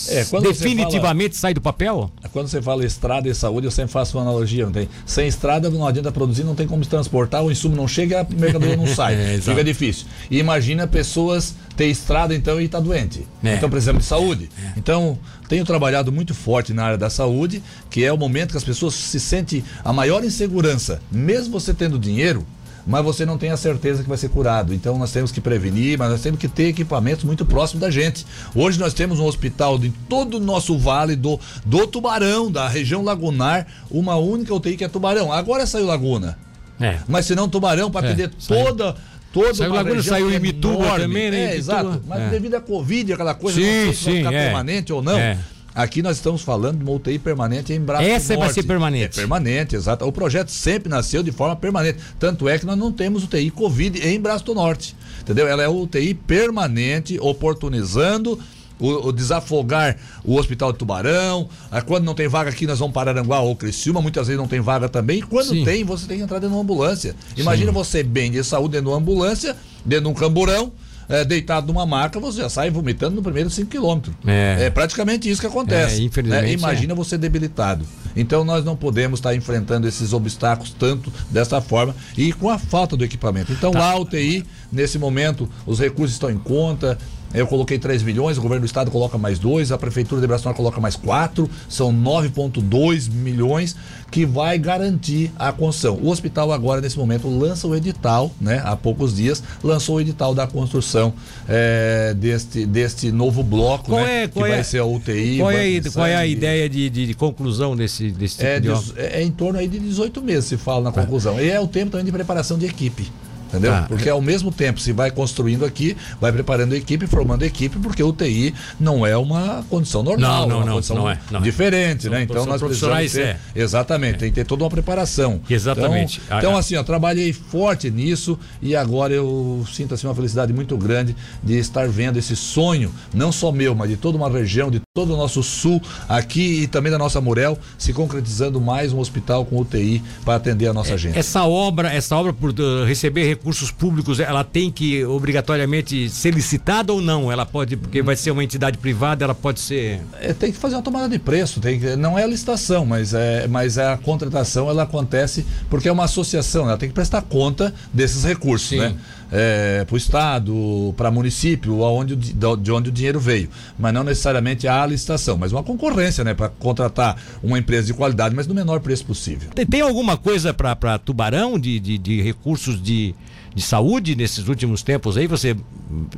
É, 0.08 0.24
Definitivamente 0.40 1.36
sai 1.36 1.54
do 1.54 1.60
papel? 1.60 2.10
Quando 2.32 2.48
você 2.48 2.60
fala 2.60 2.84
estrada 2.84 3.28
e 3.28 3.34
saúde, 3.34 3.66
eu 3.66 3.70
sempre 3.70 3.92
faço 3.92 4.16
uma 4.16 4.24
analogia, 4.24 4.64
não 4.64 4.72
tem? 4.72 4.88
Sem 5.06 5.28
estrada 5.28 5.70
não 5.70 5.86
adianta 5.86 6.10
produzir, 6.10 6.42
não 6.42 6.54
tem 6.56 6.66
como 6.66 6.82
se 6.82 6.90
transportar, 6.90 7.44
o 7.44 7.52
insumo 7.52 7.76
não 7.76 7.86
chega, 7.86 8.22
a 8.22 8.26
mercadoria 8.34 8.76
não 8.76 8.86
sai. 8.92 9.14
É. 9.14 9.38
Fica 9.40 9.62
difícil. 9.62 10.06
E 10.30 10.38
imagina 10.38 10.86
pessoas 10.86 11.54
ter 11.76 11.86
estrada 11.86 12.34
então 12.34 12.60
e 12.60 12.64
estar 12.64 12.80
doente. 12.80 13.26
É. 13.44 13.54
Então 13.54 13.70
precisamos 13.70 14.02
de 14.02 14.08
saúde. 14.08 14.50
Então, 14.76 15.16
tenho 15.48 15.64
trabalhado 15.64 16.10
muito 16.10 16.34
forte 16.34 16.72
na 16.72 16.84
área 16.84 16.98
da 16.98 17.08
saúde, 17.08 17.62
que 17.90 18.04
é 18.04 18.12
o 18.12 18.18
momento 18.18 18.52
que 18.52 18.56
as 18.56 18.64
pessoas 18.64 18.94
se 18.94 19.20
sentem 19.20 19.62
a 19.84 19.92
maior 19.92 20.24
insegurança, 20.24 21.00
mesmo 21.12 21.52
você 21.52 21.72
tendo 21.72 21.98
dinheiro, 21.98 22.44
mas 22.86 23.04
você 23.04 23.24
não 23.24 23.38
tem 23.38 23.50
a 23.50 23.56
certeza 23.56 24.02
que 24.02 24.08
vai 24.08 24.18
ser 24.18 24.28
curado. 24.28 24.74
Então 24.74 24.98
nós 24.98 25.10
temos 25.12 25.32
que 25.32 25.40
prevenir, 25.40 25.98
mas 25.98 26.10
nós 26.10 26.20
temos 26.20 26.38
que 26.38 26.48
ter 26.48 26.68
equipamentos 26.68 27.24
muito 27.24 27.44
próximos 27.46 27.80
da 27.80 27.90
gente. 27.90 28.26
Hoje 28.54 28.78
nós 28.78 28.92
temos 28.94 29.18
um 29.18 29.24
hospital 29.24 29.78
de 29.78 29.90
todo 30.08 30.38
o 30.38 30.40
nosso 30.40 30.76
vale 30.78 31.16
do, 31.16 31.38
do 31.64 31.86
Tubarão, 31.86 32.50
da 32.50 32.68
região 32.68 33.02
lagunar, 33.02 33.66
uma 33.90 34.16
única 34.16 34.54
UTI 34.54 34.76
que 34.76 34.84
é 34.84 34.88
Tubarão. 34.88 35.32
Agora 35.32 35.66
saiu 35.66 35.86
Laguna. 35.86 36.38
É. 36.80 36.98
Mas 37.08 37.26
se 37.26 37.34
não 37.34 37.48
Tubarão, 37.48 37.90
para 37.90 38.08
É, 38.08 38.10
atender 38.10 38.30
saiu. 38.38 38.64
toda. 38.66 38.96
Toda 39.32 39.52
Saiu 39.54 39.70
uma 39.72 39.82
Laguna, 39.82 40.00
saiu 40.00 40.30
é 40.30 40.36
Imbituba 40.36 40.84
enorme. 40.84 41.00
também, 41.06 41.28
né? 41.28 41.54
É, 41.54 41.56
exato. 41.56 42.00
Mas 42.06 42.20
é. 42.22 42.28
devido 42.28 42.54
à 42.54 42.60
Covid, 42.60 43.14
aquela 43.14 43.34
coisa, 43.34 43.58
Sim, 43.60 43.86
não 43.86 43.92
sei 43.92 43.92
se 43.94 44.04
vai 44.04 44.12
sim, 44.12 44.18
ficar 44.18 44.32
é. 44.32 44.44
permanente 44.44 44.92
ou 44.92 45.02
não. 45.02 45.18
É. 45.18 45.36
Aqui 45.74 46.02
nós 46.02 46.18
estamos 46.18 46.42
falando 46.42 46.78
de 46.78 46.84
uma 46.84 46.92
UTI 46.92 47.18
permanente 47.18 47.72
em 47.72 47.80
Braço 47.80 48.04
Essa 48.04 48.28
vai 48.28 48.36
Norte. 48.44 48.54
ser 48.54 48.62
permanente. 48.62 49.18
É 49.18 49.22
permanente, 49.22 49.74
exato. 49.74 50.06
O 50.06 50.12
projeto 50.12 50.48
sempre 50.48 50.88
nasceu 50.88 51.22
de 51.22 51.32
forma 51.32 51.56
permanente. 51.56 51.98
Tanto 52.18 52.48
é 52.48 52.58
que 52.58 52.64
nós 52.64 52.78
não 52.78 52.92
temos 52.92 53.24
UTI 53.24 53.50
Covid 53.50 54.00
em 54.06 54.20
Braço 54.20 54.44
do 54.44 54.54
Norte. 54.54 54.94
Entendeu? 55.20 55.48
Ela 55.48 55.64
é 55.64 55.68
UTI 55.68 56.14
permanente, 56.14 57.18
oportunizando 57.20 58.38
o, 58.78 59.08
o 59.08 59.12
desafogar 59.12 59.96
o 60.24 60.36
Hospital 60.36 60.72
de 60.72 60.78
Tubarão. 60.78 61.48
Ah, 61.70 61.82
Quando 61.82 62.04
não 62.04 62.14
tem 62.14 62.28
vaga 62.28 62.50
aqui, 62.50 62.66
nós 62.66 62.78
vamos 62.78 62.94
para 62.94 63.10
Aranguá 63.10 63.40
ou 63.40 63.56
Criciúma. 63.56 64.00
Muitas 64.00 64.28
vezes 64.28 64.40
não 64.40 64.48
tem 64.48 64.60
vaga 64.60 64.88
também. 64.88 65.18
E 65.18 65.22
quando 65.22 65.48
Sim. 65.48 65.64
tem, 65.64 65.82
você 65.82 66.06
tem 66.06 66.18
que 66.18 66.22
entrar 66.22 66.38
dentro 66.38 66.50
de 66.50 66.54
uma 66.54 66.62
ambulância. 66.62 67.16
Imagina 67.36 67.72
você 67.72 68.02
bem 68.02 68.30
de 68.30 68.44
saúde 68.44 68.72
dentro 68.72 68.86
de 68.86 68.90
uma 68.92 68.98
ambulância 68.98 69.56
dentro 69.84 70.04
de 70.04 70.10
um 70.10 70.14
camburão, 70.14 70.72
é, 71.08 71.24
deitado 71.24 71.66
numa 71.66 71.86
maca, 71.86 72.18
você 72.18 72.40
já 72.42 72.48
sai 72.48 72.70
vomitando 72.70 73.16
no 73.16 73.22
primeiro 73.22 73.50
5 73.50 73.70
quilômetros. 73.70 74.14
É. 74.26 74.66
é 74.66 74.70
praticamente 74.70 75.28
isso 75.28 75.40
que 75.40 75.46
acontece. 75.46 76.00
É, 76.00 76.04
infelizmente, 76.04 76.42
né? 76.44 76.52
Imagina 76.52 76.94
você 76.94 77.18
debilitado. 77.18 77.84
Então 78.16 78.44
nós 78.44 78.64
não 78.64 78.76
podemos 78.76 79.18
estar 79.18 79.34
enfrentando 79.34 79.88
esses 79.88 80.12
obstáculos 80.12 80.74
tanto 80.78 81.12
dessa 81.30 81.60
forma 81.60 81.94
e 82.16 82.32
com 82.32 82.48
a 82.48 82.58
falta 82.58 82.96
do 82.96 83.04
equipamento. 83.04 83.52
Então 83.52 83.72
Tá. 83.72 83.78
lá 83.78 83.90
a 83.92 83.98
UTI, 83.98 84.44
nesse 84.70 84.98
momento, 84.98 85.48
os 85.66 85.80
recursos 85.80 86.14
estão 86.14 86.30
em 86.30 86.38
conta. 86.38 86.96
Eu 87.34 87.46
coloquei 87.48 87.78
3 87.78 88.02
milhões, 88.02 88.38
o 88.38 88.40
governo 88.40 88.60
do 88.62 88.66
estado 88.66 88.90
coloca 88.90 89.18
mais 89.18 89.38
2, 89.38 89.72
a 89.72 89.76
prefeitura 89.78 90.20
de 90.20 90.26
Braço 90.26 90.52
coloca 90.54 90.80
mais 90.80 90.94
4, 90.94 91.50
são 91.68 91.92
9,2 91.92 93.10
milhões 93.10 93.74
que 94.10 94.24
vai 94.24 94.56
garantir 94.58 95.32
a 95.36 95.50
construção. 95.52 95.98
O 96.00 96.08
hospital 96.10 96.52
agora, 96.52 96.80
nesse 96.80 96.96
momento, 96.96 97.28
lança 97.28 97.66
o 97.66 97.74
edital, 97.74 98.30
né? 98.40 98.62
Há 98.64 98.76
poucos 98.76 99.16
dias, 99.16 99.42
lançou 99.62 99.96
o 99.96 100.00
edital 100.00 100.34
da 100.34 100.46
construção 100.46 101.12
eh, 101.48 102.14
deste, 102.16 102.64
deste 102.66 103.10
novo 103.10 103.42
bloco, 103.42 103.90
Qual 103.90 104.00
né? 104.04 104.22
é- 104.24 104.28
que 104.28 104.38
é- 104.38 104.48
vai 104.48 104.64
ser 104.64 104.78
a 104.78 104.84
UTI. 104.84 105.38
Qual 105.38 105.50
é, 105.50 105.80
qual 105.92 106.06
é 106.06 106.14
a 106.14 106.18
sangue. 106.20 106.32
ideia 106.32 106.68
de, 106.68 106.88
de- 106.88 107.06
de 107.08 107.14
conclusão 107.14 107.74
desse, 107.74 108.10
desse 108.12 108.36
tipo 108.36 108.46
É, 108.48 108.60
de 108.60 108.68
de- 108.68 108.72
obra? 108.72 109.02
é 109.02 109.22
em 109.22 109.30
torno 109.32 109.58
aí 109.58 109.66
de 109.66 109.78
18 109.80 110.22
meses, 110.22 110.44
se 110.44 110.56
fala 110.56 110.84
na 110.84 110.92
conclusão. 110.92 111.40
E 111.40 111.50
é 111.50 111.58
o 111.60 111.66
tempo 111.66 111.90
também 111.90 112.04
de 112.06 112.12
preparação 112.12 112.56
de 112.56 112.66
equipe. 112.66 113.10
Entendeu? 113.54 113.72
Tá. 113.72 113.82
Porque 113.88 114.08
ao 114.08 114.20
mesmo 114.20 114.50
tempo 114.50 114.80
se 114.80 114.92
vai 114.92 115.10
construindo 115.10 115.64
aqui, 115.64 115.96
vai 116.20 116.32
preparando 116.32 116.72
a 116.72 116.76
equipe, 116.76 117.06
formando 117.06 117.42
a 117.42 117.46
equipe, 117.46 117.78
porque 117.78 118.02
o 118.02 118.12
TI 118.12 118.54
não 118.80 119.06
é 119.06 119.16
uma 119.16 119.64
condição 119.70 120.02
normal, 120.02 120.42
Não, 120.42 120.48
não, 120.48 120.54
é 120.54 120.58
uma 120.58 120.66
não, 120.66 120.72
condição 120.74 120.96
não 120.96 121.10
é, 121.10 121.18
não 121.30 121.40
é. 121.40 121.42
diferente, 121.42 122.08
né? 122.08 122.22
Então 122.22 122.44
nós 122.46 122.60
precisamos 122.60 123.12
ter, 123.12 123.36
exatamente, 123.54 124.18
tem 124.18 124.28
que 124.30 124.34
ter 124.34 124.44
toda 124.44 124.64
uma 124.64 124.70
preparação. 124.70 125.40
Exatamente. 125.48 126.20
Então, 126.26 126.38
então 126.38 126.56
a- 126.56 126.58
assim, 126.58 126.76
ó, 126.76 126.82
trabalhei 126.82 127.32
forte 127.32 127.90
nisso 127.90 128.38
e 128.60 128.74
agora 128.74 129.12
eu 129.12 129.64
sinto 129.72 129.94
assim 129.94 130.06
uma 130.06 130.14
felicidade 130.14 130.52
muito 130.52 130.76
grande 130.76 131.14
de 131.42 131.58
estar 131.58 131.88
vendo 131.88 132.18
esse 132.18 132.34
sonho, 132.34 132.92
não 133.12 133.30
só 133.30 133.52
meu, 133.52 133.74
mas 133.74 133.90
de 133.90 133.96
toda 133.96 134.16
uma 134.16 134.28
região, 134.30 134.70
de 134.70 134.80
todo 134.94 135.14
o 135.14 135.16
nosso 135.16 135.42
sul 135.42 135.80
aqui 136.08 136.62
e 136.62 136.66
também 136.66 136.90
da 136.90 136.98
nossa 136.98 137.20
Murel, 137.20 137.58
se 137.78 137.92
concretizando 137.92 138.60
mais 138.60 138.92
um 138.92 138.98
hospital 138.98 139.44
com 139.44 139.56
UTI 139.60 140.02
para 140.24 140.36
atender 140.36 140.66
a 140.68 140.72
nossa 140.72 140.96
gente. 140.96 141.18
Essa 141.18 141.44
obra, 141.44 141.92
essa 141.92 142.16
obra 142.16 142.32
por 142.32 142.50
uh, 142.50 142.84
receber 142.84 143.24
recursos 143.26 143.43
públicos, 143.70 144.20
ela 144.20 144.42
tem 144.42 144.70
que 144.70 145.04
obrigatoriamente 145.04 146.08
ser 146.08 146.32
licitada 146.32 146.92
ou 146.92 147.00
não? 147.00 147.30
Ela 147.30 147.44
pode, 147.44 147.76
porque 147.76 148.02
vai 148.02 148.16
ser 148.16 148.30
uma 148.30 148.42
entidade 148.42 148.78
privada, 148.78 149.24
ela 149.24 149.34
pode 149.34 149.60
ser. 149.60 150.00
É, 150.20 150.32
tem 150.32 150.52
que 150.52 150.58
fazer 150.58 150.76
uma 150.76 150.82
tomada 150.82 151.08
de 151.08 151.18
preço, 151.18 151.60
tem 151.60 151.78
que, 151.78 151.96
não 151.96 152.18
é 152.18 152.24
a 152.24 152.26
licitação, 152.26 152.86
mas, 152.86 153.12
é, 153.14 153.46
mas 153.46 153.78
a 153.78 153.96
contratação 153.96 154.68
ela 154.68 154.84
acontece 154.84 155.44
porque 155.68 155.88
é 155.88 155.92
uma 155.92 156.04
associação, 156.04 156.66
ela 156.68 156.78
tem 156.78 156.88
que 156.88 156.94
prestar 156.94 157.22
conta 157.22 157.74
desses 157.92 158.24
recursos, 158.24 158.68
Sim. 158.68 158.78
né? 158.78 158.94
É, 159.32 159.84
para 159.84 159.94
o 159.94 159.96
Estado, 159.96 160.94
para 160.96 161.10
município, 161.10 161.82
aonde, 161.84 162.14
de 162.14 162.70
onde 162.72 162.88
o 162.88 162.92
dinheiro 162.92 163.18
veio. 163.18 163.48
Mas 163.78 163.92
não 163.92 164.04
necessariamente 164.04 164.68
a 164.68 164.84
licitação, 164.86 165.36
mas 165.36 165.50
uma 165.52 165.62
concorrência, 165.62 166.22
né? 166.22 166.34
Para 166.34 166.48
contratar 166.48 167.16
uma 167.42 167.58
empresa 167.58 167.86
de 167.88 167.94
qualidade, 167.94 168.34
mas 168.34 168.46
no 168.46 168.54
menor 168.54 168.80
preço 168.80 169.04
possível. 169.04 169.50
Tem, 169.54 169.66
tem 169.66 169.80
alguma 169.80 170.16
coisa 170.16 170.54
para 170.54 170.98
Tubarão 170.98 171.58
de, 171.58 171.80
de, 171.80 171.98
de 171.98 172.22
recursos 172.22 172.80
de, 172.80 173.14
de 173.54 173.62
saúde 173.62 174.14
nesses 174.14 174.46
últimos 174.46 174.82
tempos 174.82 175.16
aí? 175.16 175.26
Você 175.26 175.54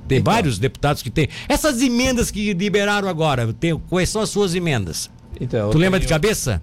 tem 0.06 0.18
Então. 0.18 0.32
vários 0.32 0.58
deputados 0.58 1.02
que 1.02 1.10
tem. 1.10 1.28
Essas 1.48 1.80
emendas 1.80 2.30
que 2.30 2.52
liberaram 2.52 3.08
agora, 3.08 3.52
tem, 3.54 3.78
quais 3.88 4.08
são 4.10 4.20
as 4.20 4.28
suas 4.28 4.54
emendas? 4.54 5.10
Então, 5.40 5.70
Tu 5.70 5.78
lembra 5.78 5.98
de 6.00 6.06
tenho- 6.06 6.14
cabeça? 6.20 6.60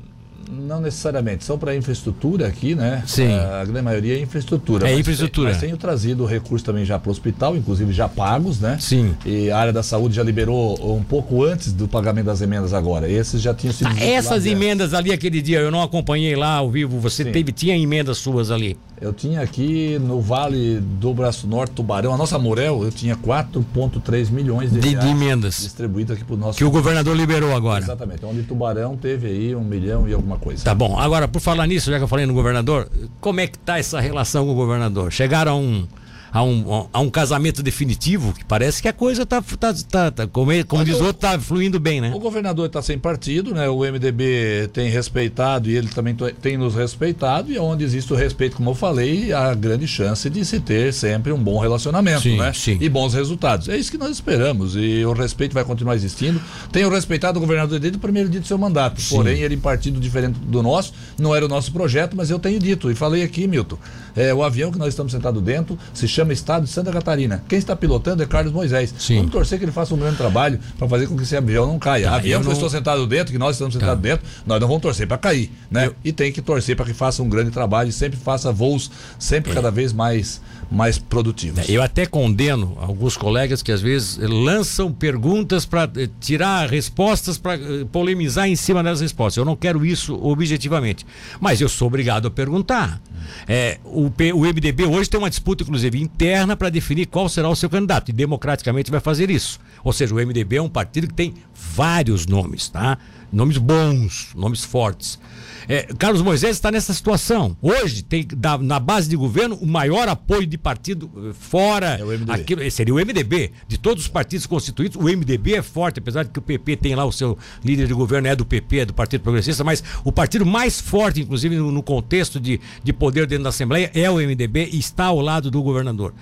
Não 0.51 0.81
necessariamente, 0.81 1.43
são 1.43 1.57
para 1.57 1.75
infraestrutura 1.75 2.47
aqui, 2.47 2.75
né? 2.75 3.03
Sim. 3.05 3.33
A 3.33 3.63
grande 3.63 3.81
maioria 3.81 4.17
é 4.17 4.21
infraestrutura. 4.21 4.87
É 4.87 4.91
mas 4.91 4.99
infraestrutura. 4.99 5.49
Tem, 5.49 5.53
mas 5.53 5.61
tenho 5.61 5.77
trazido 5.77 6.25
recursos 6.25 6.63
também 6.63 6.85
já 6.85 6.99
para 6.99 7.09
o 7.09 7.11
hospital, 7.11 7.55
inclusive 7.55 7.91
já 7.93 8.07
pagos, 8.07 8.59
né? 8.59 8.77
Sim. 8.79 9.15
E 9.25 9.49
a 9.49 9.57
área 9.57 9.73
da 9.73 9.83
saúde 9.83 10.15
já 10.15 10.23
liberou 10.23 10.95
um 10.95 11.03
pouco 11.03 11.43
antes 11.43 11.71
do 11.71 11.87
pagamento 11.87 12.25
das 12.25 12.41
emendas 12.41 12.73
agora. 12.73 13.09
Esses 13.09 13.41
já 13.41 13.53
tinham 13.53 13.73
sido. 13.73 13.93
Tá, 13.93 14.03
essas 14.03 14.45
emendas 14.45 14.93
ali 14.93 15.11
aquele 15.11 15.41
dia, 15.41 15.59
eu 15.59 15.71
não 15.71 15.81
acompanhei 15.81 16.35
lá 16.35 16.55
ao 16.55 16.69
vivo, 16.69 16.99
você 16.99 17.23
Sim. 17.23 17.31
teve, 17.31 17.51
tinha 17.51 17.77
emendas 17.77 18.17
suas 18.17 18.51
ali. 18.51 18.77
Eu 19.03 19.11
tinha 19.11 19.41
aqui 19.41 19.99
no 19.99 20.21
Vale 20.21 20.79
do 20.79 21.13
Braço 21.13 21.45
Norte, 21.45 21.71
Tubarão, 21.73 22.13
a 22.13 22.17
nossa 22.17 22.39
Morel, 22.39 22.85
eu 22.85 22.89
tinha 22.89 23.17
4,3 23.17 24.31
milhões 24.31 24.71
de, 24.71 24.79
De, 24.79 24.95
de 24.95 25.07
emendas. 25.07 25.59
distribuídos 25.61 26.15
aqui 26.15 26.23
para 26.23 26.35
o 26.35 26.37
nosso. 26.37 26.57
Que 26.57 26.63
o 26.63 26.71
governador 26.71 27.13
liberou 27.13 27.53
agora. 27.53 27.83
Exatamente. 27.83 28.25
Onde 28.25 28.43
Tubarão 28.43 28.95
teve 28.95 29.27
aí 29.27 29.53
um 29.53 29.63
milhão 29.63 30.07
e 30.07 30.13
alguma 30.13 30.37
coisa. 30.37 30.63
Tá 30.63 30.73
bom. 30.73 30.97
Agora, 30.97 31.27
por 31.27 31.41
falar 31.41 31.67
nisso, 31.67 31.91
já 31.91 31.97
que 31.97 32.03
eu 32.05 32.07
falei 32.07 32.25
no 32.25 32.33
governador, 32.33 32.87
como 33.19 33.41
é 33.41 33.47
que 33.47 33.57
tá 33.59 33.77
essa 33.77 33.99
relação 33.99 34.45
com 34.45 34.53
o 34.53 34.55
governador? 34.55 35.11
Chegaram 35.11 35.51
a 35.51 35.55
um, 35.55 35.85
a 36.33 36.41
um, 36.41 36.87
a 36.91 36.99
um 36.99 37.11
casamento 37.11 37.61
definitivo, 37.61 38.33
que 38.33 38.43
parece 38.43 38.81
que 38.81 38.87
a 38.87 38.93
coisa 38.93 39.23
tá, 39.23 39.39
tá, 39.59 39.71
tá, 39.87 40.11
tá 40.11 40.27
como, 40.27 40.51
como 40.65 40.83
diz 40.83 40.95
o 40.99 41.05
outro, 41.05 41.21
tá 41.21 41.37
fluindo 41.37 41.79
bem, 41.79 42.01
né? 42.01 42.11
O 42.11 42.19
governador 42.19 42.65
está 42.65 42.81
sem 42.81 42.97
partido, 42.97 43.53
né? 43.53 43.69
O 43.69 43.81
MDB 43.81 44.67
tem 44.73 44.89
respeitado 44.89 45.69
e 45.69 45.77
ele 45.77 45.89
também 45.89 46.15
tem 46.41 46.57
nos 46.57 46.73
respeitado 46.73 47.51
e 47.51 47.59
onde 47.59 47.83
existe 47.83 48.11
o 48.11 48.15
respeito, 48.15 48.55
como 48.55 48.71
eu 48.71 48.75
falei, 48.75 49.31
há 49.31 49.53
grande 49.53 49.87
chance 49.87 50.27
de 50.27 50.43
se 50.43 50.59
ter 50.59 50.91
sempre 50.91 51.31
um 51.31 51.37
bom 51.37 51.59
relacionamento, 51.59 52.23
Sim, 52.23 52.37
né? 52.39 52.51
sim. 52.51 52.79
E 52.81 52.89
bons 52.89 53.13
resultados. 53.13 53.69
É 53.69 53.77
isso 53.77 53.91
que 53.91 53.97
nós 53.97 54.09
esperamos 54.09 54.75
e 54.75 55.05
o 55.05 55.13
respeito 55.13 55.53
vai 55.53 55.63
continuar 55.63 55.93
existindo. 55.93 56.41
Tenho 56.71 56.89
respeitado 56.89 57.37
o 57.37 57.41
governador 57.41 57.79
desde 57.79 57.97
o 57.97 58.01
primeiro 58.01 58.27
dia 58.27 58.41
do 58.41 58.47
seu 58.47 58.57
mandato. 58.57 58.99
Sim. 58.99 59.17
Porém, 59.17 59.41
ele 59.41 59.53
em 59.53 59.59
partido 59.59 59.99
diferente 59.99 60.39
do 60.39 60.63
nosso, 60.63 60.93
não 61.19 61.35
era 61.35 61.45
o 61.45 61.47
nosso 61.47 61.71
projeto, 61.71 62.17
mas 62.17 62.31
eu 62.31 62.39
tenho 62.39 62.57
dito 62.59 62.89
e 62.89 62.95
falei 62.95 63.21
aqui, 63.21 63.47
Milton. 63.47 63.77
É, 64.15 64.33
o 64.33 64.43
avião 64.43 64.71
que 64.71 64.77
nós 64.77 64.89
estamos 64.89 65.11
sentados 65.11 65.41
dentro 65.41 65.77
se 65.93 66.07
chama 66.07 66.33
Estado 66.33 66.65
de 66.65 66.69
Santa 66.69 66.91
Catarina. 66.91 67.43
Quem 67.47 67.57
está 67.57 67.75
pilotando 67.75 68.21
é 68.21 68.25
Carlos 68.25 68.53
Moisés. 68.53 68.93
Sim. 68.97 69.17
Vamos 69.17 69.31
torcer 69.31 69.57
que 69.57 69.65
ele 69.65 69.71
faça 69.71 69.93
um 69.93 69.97
grande 69.97 70.17
trabalho 70.17 70.59
para 70.77 70.87
fazer 70.87 71.07
com 71.07 71.15
que 71.17 71.23
esse 71.23 71.35
avião 71.35 71.65
não 71.65 71.79
caia. 71.79 72.09
Tá, 72.09 72.15
avião 72.17 72.33
eu 72.33 72.39
que 72.41 72.45
eu 72.45 72.49
não- 72.49 72.53
estou 72.53 72.69
sentado 72.69 73.07
dentro, 73.07 73.31
que 73.31 73.39
nós 73.39 73.55
estamos 73.55 73.73
sentados 73.73 73.95
Tá. 73.95 74.01
dentro, 74.01 74.25
nós 74.45 74.59
não 74.61 74.67
vamos 74.67 74.81
torcer 74.83 75.07
para 75.07 75.17
cair, 75.17 75.51
né? 75.71 75.87
Eu- 75.87 75.95
E 76.03 76.11
tem 76.11 76.31
que 76.31 76.41
torcer 76.41 76.75
para 76.75 76.85
que 76.85 76.93
faça 76.93 77.23
um 77.23 77.29
grande 77.29 77.49
trabalho 77.51 77.89
e 77.89 77.93
sempre 77.93 78.19
faça 78.19 78.51
voos 78.51 78.91
sempre 79.17 79.51
cada 79.53 79.71
vez 79.71 79.91
mais, 79.93 80.41
mais 80.73 80.97
produtivos. 80.97 81.69
Eu 81.69 81.81
até 81.83 82.05
condeno 82.05 82.75
alguns 82.79 83.15
colegas 83.15 83.61
que 83.61 83.71
às 83.71 83.81
vezes 83.81 84.17
lançam 84.17 84.91
perguntas 84.91 85.65
para 85.65 85.89
tirar 86.19 86.69
respostas, 86.69 87.37
para 87.37 87.57
polemizar 87.91 88.47
em 88.47 88.55
cima 88.55 88.81
das 88.83 88.99
respostas. 88.99 89.37
Eu 89.37 89.45
não 89.45 89.55
quero 89.55 89.85
isso 89.85 90.15
objetivamente. 90.21 91.05
Mas 91.39 91.61
eu 91.61 91.69
sou 91.69 91.87
obrigado 91.87 92.27
a 92.27 92.31
perguntar. 92.31 92.99
É, 93.47 93.77
o, 93.85 94.09
P- 94.09 94.33
o 94.33 94.39
MDB 94.41 94.85
hoje 94.85 95.09
tem 95.09 95.19
uma 95.19 95.29
disputa, 95.29 95.63
inclusive, 95.63 96.01
interna 96.01 96.57
para 96.57 96.69
definir 96.69 97.05
qual 97.05 97.29
será 97.29 97.47
o 97.49 97.55
seu 97.55 97.69
candidato. 97.69 98.09
E 98.09 98.13
democraticamente 98.13 98.89
vai 98.91 98.99
fazer 98.99 99.29
isso. 99.29 99.59
Ou 99.83 99.93
seja, 99.93 100.13
o 100.13 100.17
MDB 100.17 100.55
é 100.57 100.61
um 100.61 100.69
partido 100.69 101.07
que 101.07 101.13
tem 101.13 101.33
vários 101.53 102.25
nomes, 102.25 102.69
tá? 102.69 102.97
Nomes 103.33 103.57
bons, 103.57 104.27
nomes 104.35 104.63
fortes. 104.63 105.19
É, 105.67 105.83
Carlos 105.97 106.21
Moisés 106.21 106.55
está 106.55 106.69
nessa 106.69 106.93
situação. 106.93 107.57
Hoje 107.61 108.03
tem 108.03 108.27
da- 108.37 108.57
na 108.59 108.79
base 108.79 109.09
de 109.09 109.15
governo 109.15 109.55
o 109.55 109.65
maior 109.65 110.07
apoio 110.07 110.45
de 110.45 110.57
partido 110.57 111.09
eh, 111.17 111.31
fora. 111.33 111.97
É 111.99 112.03
o 112.03 112.11
MDB. 112.11 112.31
aquilo- 112.31 112.71
seria 112.71 112.93
o 112.93 112.99
MDB. 112.99 113.51
De 113.67 113.79
todos 113.79 114.03
os 114.03 114.09
partidos 114.09 114.45
constituídos, 114.45 114.97
o 115.01 115.09
MDB 115.09 115.55
é 115.55 115.61
forte, 115.63 115.97
apesar 115.99 116.23
de 116.23 116.29
que 116.29 116.37
o 116.37 116.41
PP 116.43 116.75
tem 116.77 116.93
lá 116.95 117.05
o 117.05 117.11
seu 117.11 117.35
líder 117.63 117.87
de 117.87 117.93
governo, 117.93 118.27
é 118.27 118.35
do 118.35 118.45
PP, 118.45 118.79
é 118.79 118.85
do 118.85 118.93
Partido 118.93 119.21
Progressista, 119.21 119.63
mas 119.63 119.83
o 120.03 120.11
partido 120.11 120.45
mais 120.45 120.79
forte, 120.79 121.21
inclusive 121.21 121.55
no, 121.55 121.71
no 121.71 121.81
contexto 121.81 122.39
de, 122.39 122.59
de 122.83 122.93
poder 122.93 123.25
dentro 123.25 123.45
da 123.45 123.49
Assembleia, 123.49 123.89
é 123.95 124.11
o 124.11 124.17
MDB 124.19 124.69
e 124.71 124.77
está 124.77 125.05
ao 125.05 125.19
lado 125.21 125.49
do 125.49 125.63
governador. 125.63 126.13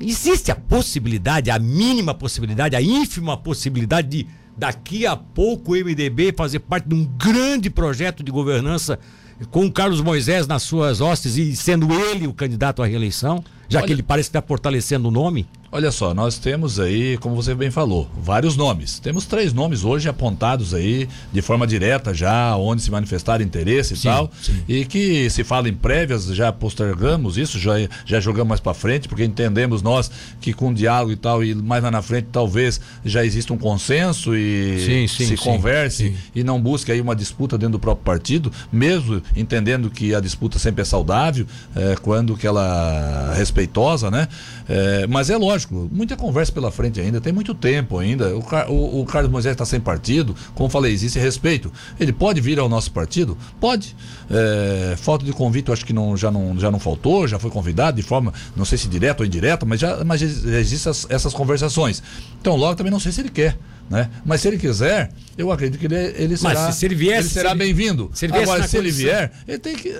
Existe 0.00 0.50
a 0.50 0.56
possibilidade, 0.56 1.50
a 1.50 1.58
mínima 1.60 2.12
possibilidade, 2.14 2.74
a 2.74 2.82
ínfima 2.82 3.36
possibilidade 3.36 4.08
de 4.08 4.26
daqui 4.56 5.06
a 5.06 5.16
pouco 5.16 5.72
o 5.72 5.74
MDB 5.76 6.32
fazer 6.36 6.60
parte 6.60 6.88
de 6.88 6.94
um 6.94 7.04
grande 7.04 7.70
projeto 7.70 8.22
de 8.22 8.30
governança 8.30 8.98
com 9.50 9.66
o 9.66 9.72
Carlos 9.72 10.00
Moisés 10.00 10.46
nas 10.46 10.62
suas 10.62 11.00
hostes 11.00 11.36
e 11.36 11.56
sendo 11.56 11.92
ele 11.92 12.26
o 12.26 12.32
candidato 12.32 12.82
à 12.82 12.86
reeleição, 12.86 13.42
já 13.68 13.78
Olha- 13.80 13.86
que 13.86 13.92
ele 13.92 14.02
parece 14.02 14.28
estar 14.28 14.42
fortalecendo 14.42 15.08
o 15.08 15.10
nome? 15.10 15.48
Olha 15.74 15.90
só, 15.90 16.12
nós 16.12 16.36
temos 16.36 16.78
aí, 16.78 17.16
como 17.16 17.34
você 17.34 17.54
bem 17.54 17.70
falou, 17.70 18.06
vários 18.22 18.58
nomes. 18.58 18.98
Temos 18.98 19.24
três 19.24 19.54
nomes 19.54 19.84
hoje 19.84 20.06
apontados 20.06 20.74
aí 20.74 21.08
de 21.32 21.40
forma 21.40 21.66
direta 21.66 22.12
já, 22.12 22.54
onde 22.58 22.82
se 22.82 22.90
manifestaram 22.90 23.42
interesse 23.42 23.94
e 23.94 23.96
Sim, 23.96 24.08
tal. 24.08 24.30
sim. 24.42 24.62
E 24.68 24.84
que 24.84 25.30
se 25.30 25.42
fala 25.42 25.70
em 25.70 25.72
prévias, 25.72 26.26
já 26.26 26.52
postergamos 26.52 27.38
isso, 27.38 27.58
já, 27.58 27.72
já 28.04 28.20
jogamos 28.20 28.48
mais 28.50 28.60
para 28.60 28.74
frente, 28.74 29.08
porque 29.08 29.24
entendemos 29.24 29.80
nós 29.80 30.10
que 30.42 30.52
com 30.52 30.74
diálogo 30.74 31.10
e 31.10 31.16
tal, 31.16 31.42
e 31.42 31.54
mais 31.54 31.82
lá 31.82 31.90
na 31.90 32.02
frente 32.02 32.28
talvez 32.30 32.78
já 33.02 33.24
exista 33.24 33.54
um 33.54 33.58
consenso 33.58 34.36
e 34.36 35.06
Sim, 35.08 35.26
se 35.26 35.38
converse 35.38 36.14
e 36.34 36.44
não 36.44 36.60
busque 36.60 36.92
aí 36.92 37.00
uma 37.00 37.16
disputa 37.16 37.56
dentro 37.56 37.72
do 37.72 37.78
próprio 37.80 38.04
partido, 38.04 38.52
mesmo 38.70 39.22
entendendo 39.34 39.88
que 39.88 40.14
a 40.14 40.20
disputa 40.20 40.58
sempre 40.58 40.82
é 40.82 40.84
saudável, 40.84 41.46
é, 41.74 41.96
quando 42.02 42.36
que 42.36 42.46
ela 42.46 43.32
é 43.34 43.38
respeitosa, 43.38 44.10
né? 44.10 44.28
É, 44.68 45.06
mas 45.06 45.30
é 45.30 45.36
lógico 45.38 45.61
lógico, 45.62 45.88
muita 45.92 46.16
conversa 46.16 46.52
pela 46.52 46.70
frente 46.70 47.00
ainda, 47.00 47.20
tem 47.20 47.32
muito 47.32 47.54
tempo 47.54 47.98
ainda. 47.98 48.36
O, 48.36 48.42
o, 48.68 49.00
o 49.00 49.06
Carlos 49.06 49.30
Moisés 49.30 49.52
está 49.52 49.64
sem 49.64 49.80
partido, 49.80 50.34
como 50.54 50.68
falei, 50.68 50.92
existe 50.92 51.18
respeito. 51.18 51.72
Ele 51.98 52.12
pode 52.12 52.40
vir 52.40 52.58
ao 52.58 52.68
nosso 52.68 52.90
partido? 52.90 53.36
Pode. 53.60 53.94
É, 54.30 54.94
falta 54.96 55.24
de 55.24 55.32
convite, 55.32 55.68
eu 55.68 55.74
acho 55.74 55.84
que 55.84 55.92
não, 55.92 56.16
já, 56.16 56.30
não, 56.30 56.58
já 56.58 56.70
não 56.70 56.78
faltou, 56.78 57.26
já 57.26 57.38
foi 57.38 57.50
convidado 57.50 57.96
de 57.96 58.02
forma, 58.02 58.32
não 58.56 58.64
sei 58.64 58.78
se 58.78 58.88
direta 58.88 59.22
ou 59.22 59.26
indireta, 59.26 59.64
mas 59.66 59.80
já, 59.80 60.04
mas 60.04 60.22
existem 60.22 60.74
essas, 60.74 61.06
essas 61.08 61.34
conversações. 61.34 62.02
Então, 62.40 62.56
logo 62.56 62.74
também 62.74 62.90
não 62.90 63.00
sei 63.00 63.12
se 63.12 63.20
ele 63.20 63.30
quer. 63.30 63.58
Né? 63.90 64.08
Mas 64.24 64.40
se 64.40 64.48
ele 64.48 64.58
quiser, 64.58 65.10
eu 65.36 65.50
acredito 65.50 65.78
que 65.78 65.86
ele, 65.86 66.14
ele 66.16 66.36
será, 66.36 66.72
se 66.72 66.84
ele 66.86 67.08
ele 67.08 67.22
será 67.22 67.54
bem-vindo. 67.54 68.10
Agora, 68.32 68.66
se 68.66 68.76
ele 68.76 68.90
vier, 68.90 69.32
ele 69.46 69.58
tem 69.58 69.74
que. 69.76 69.94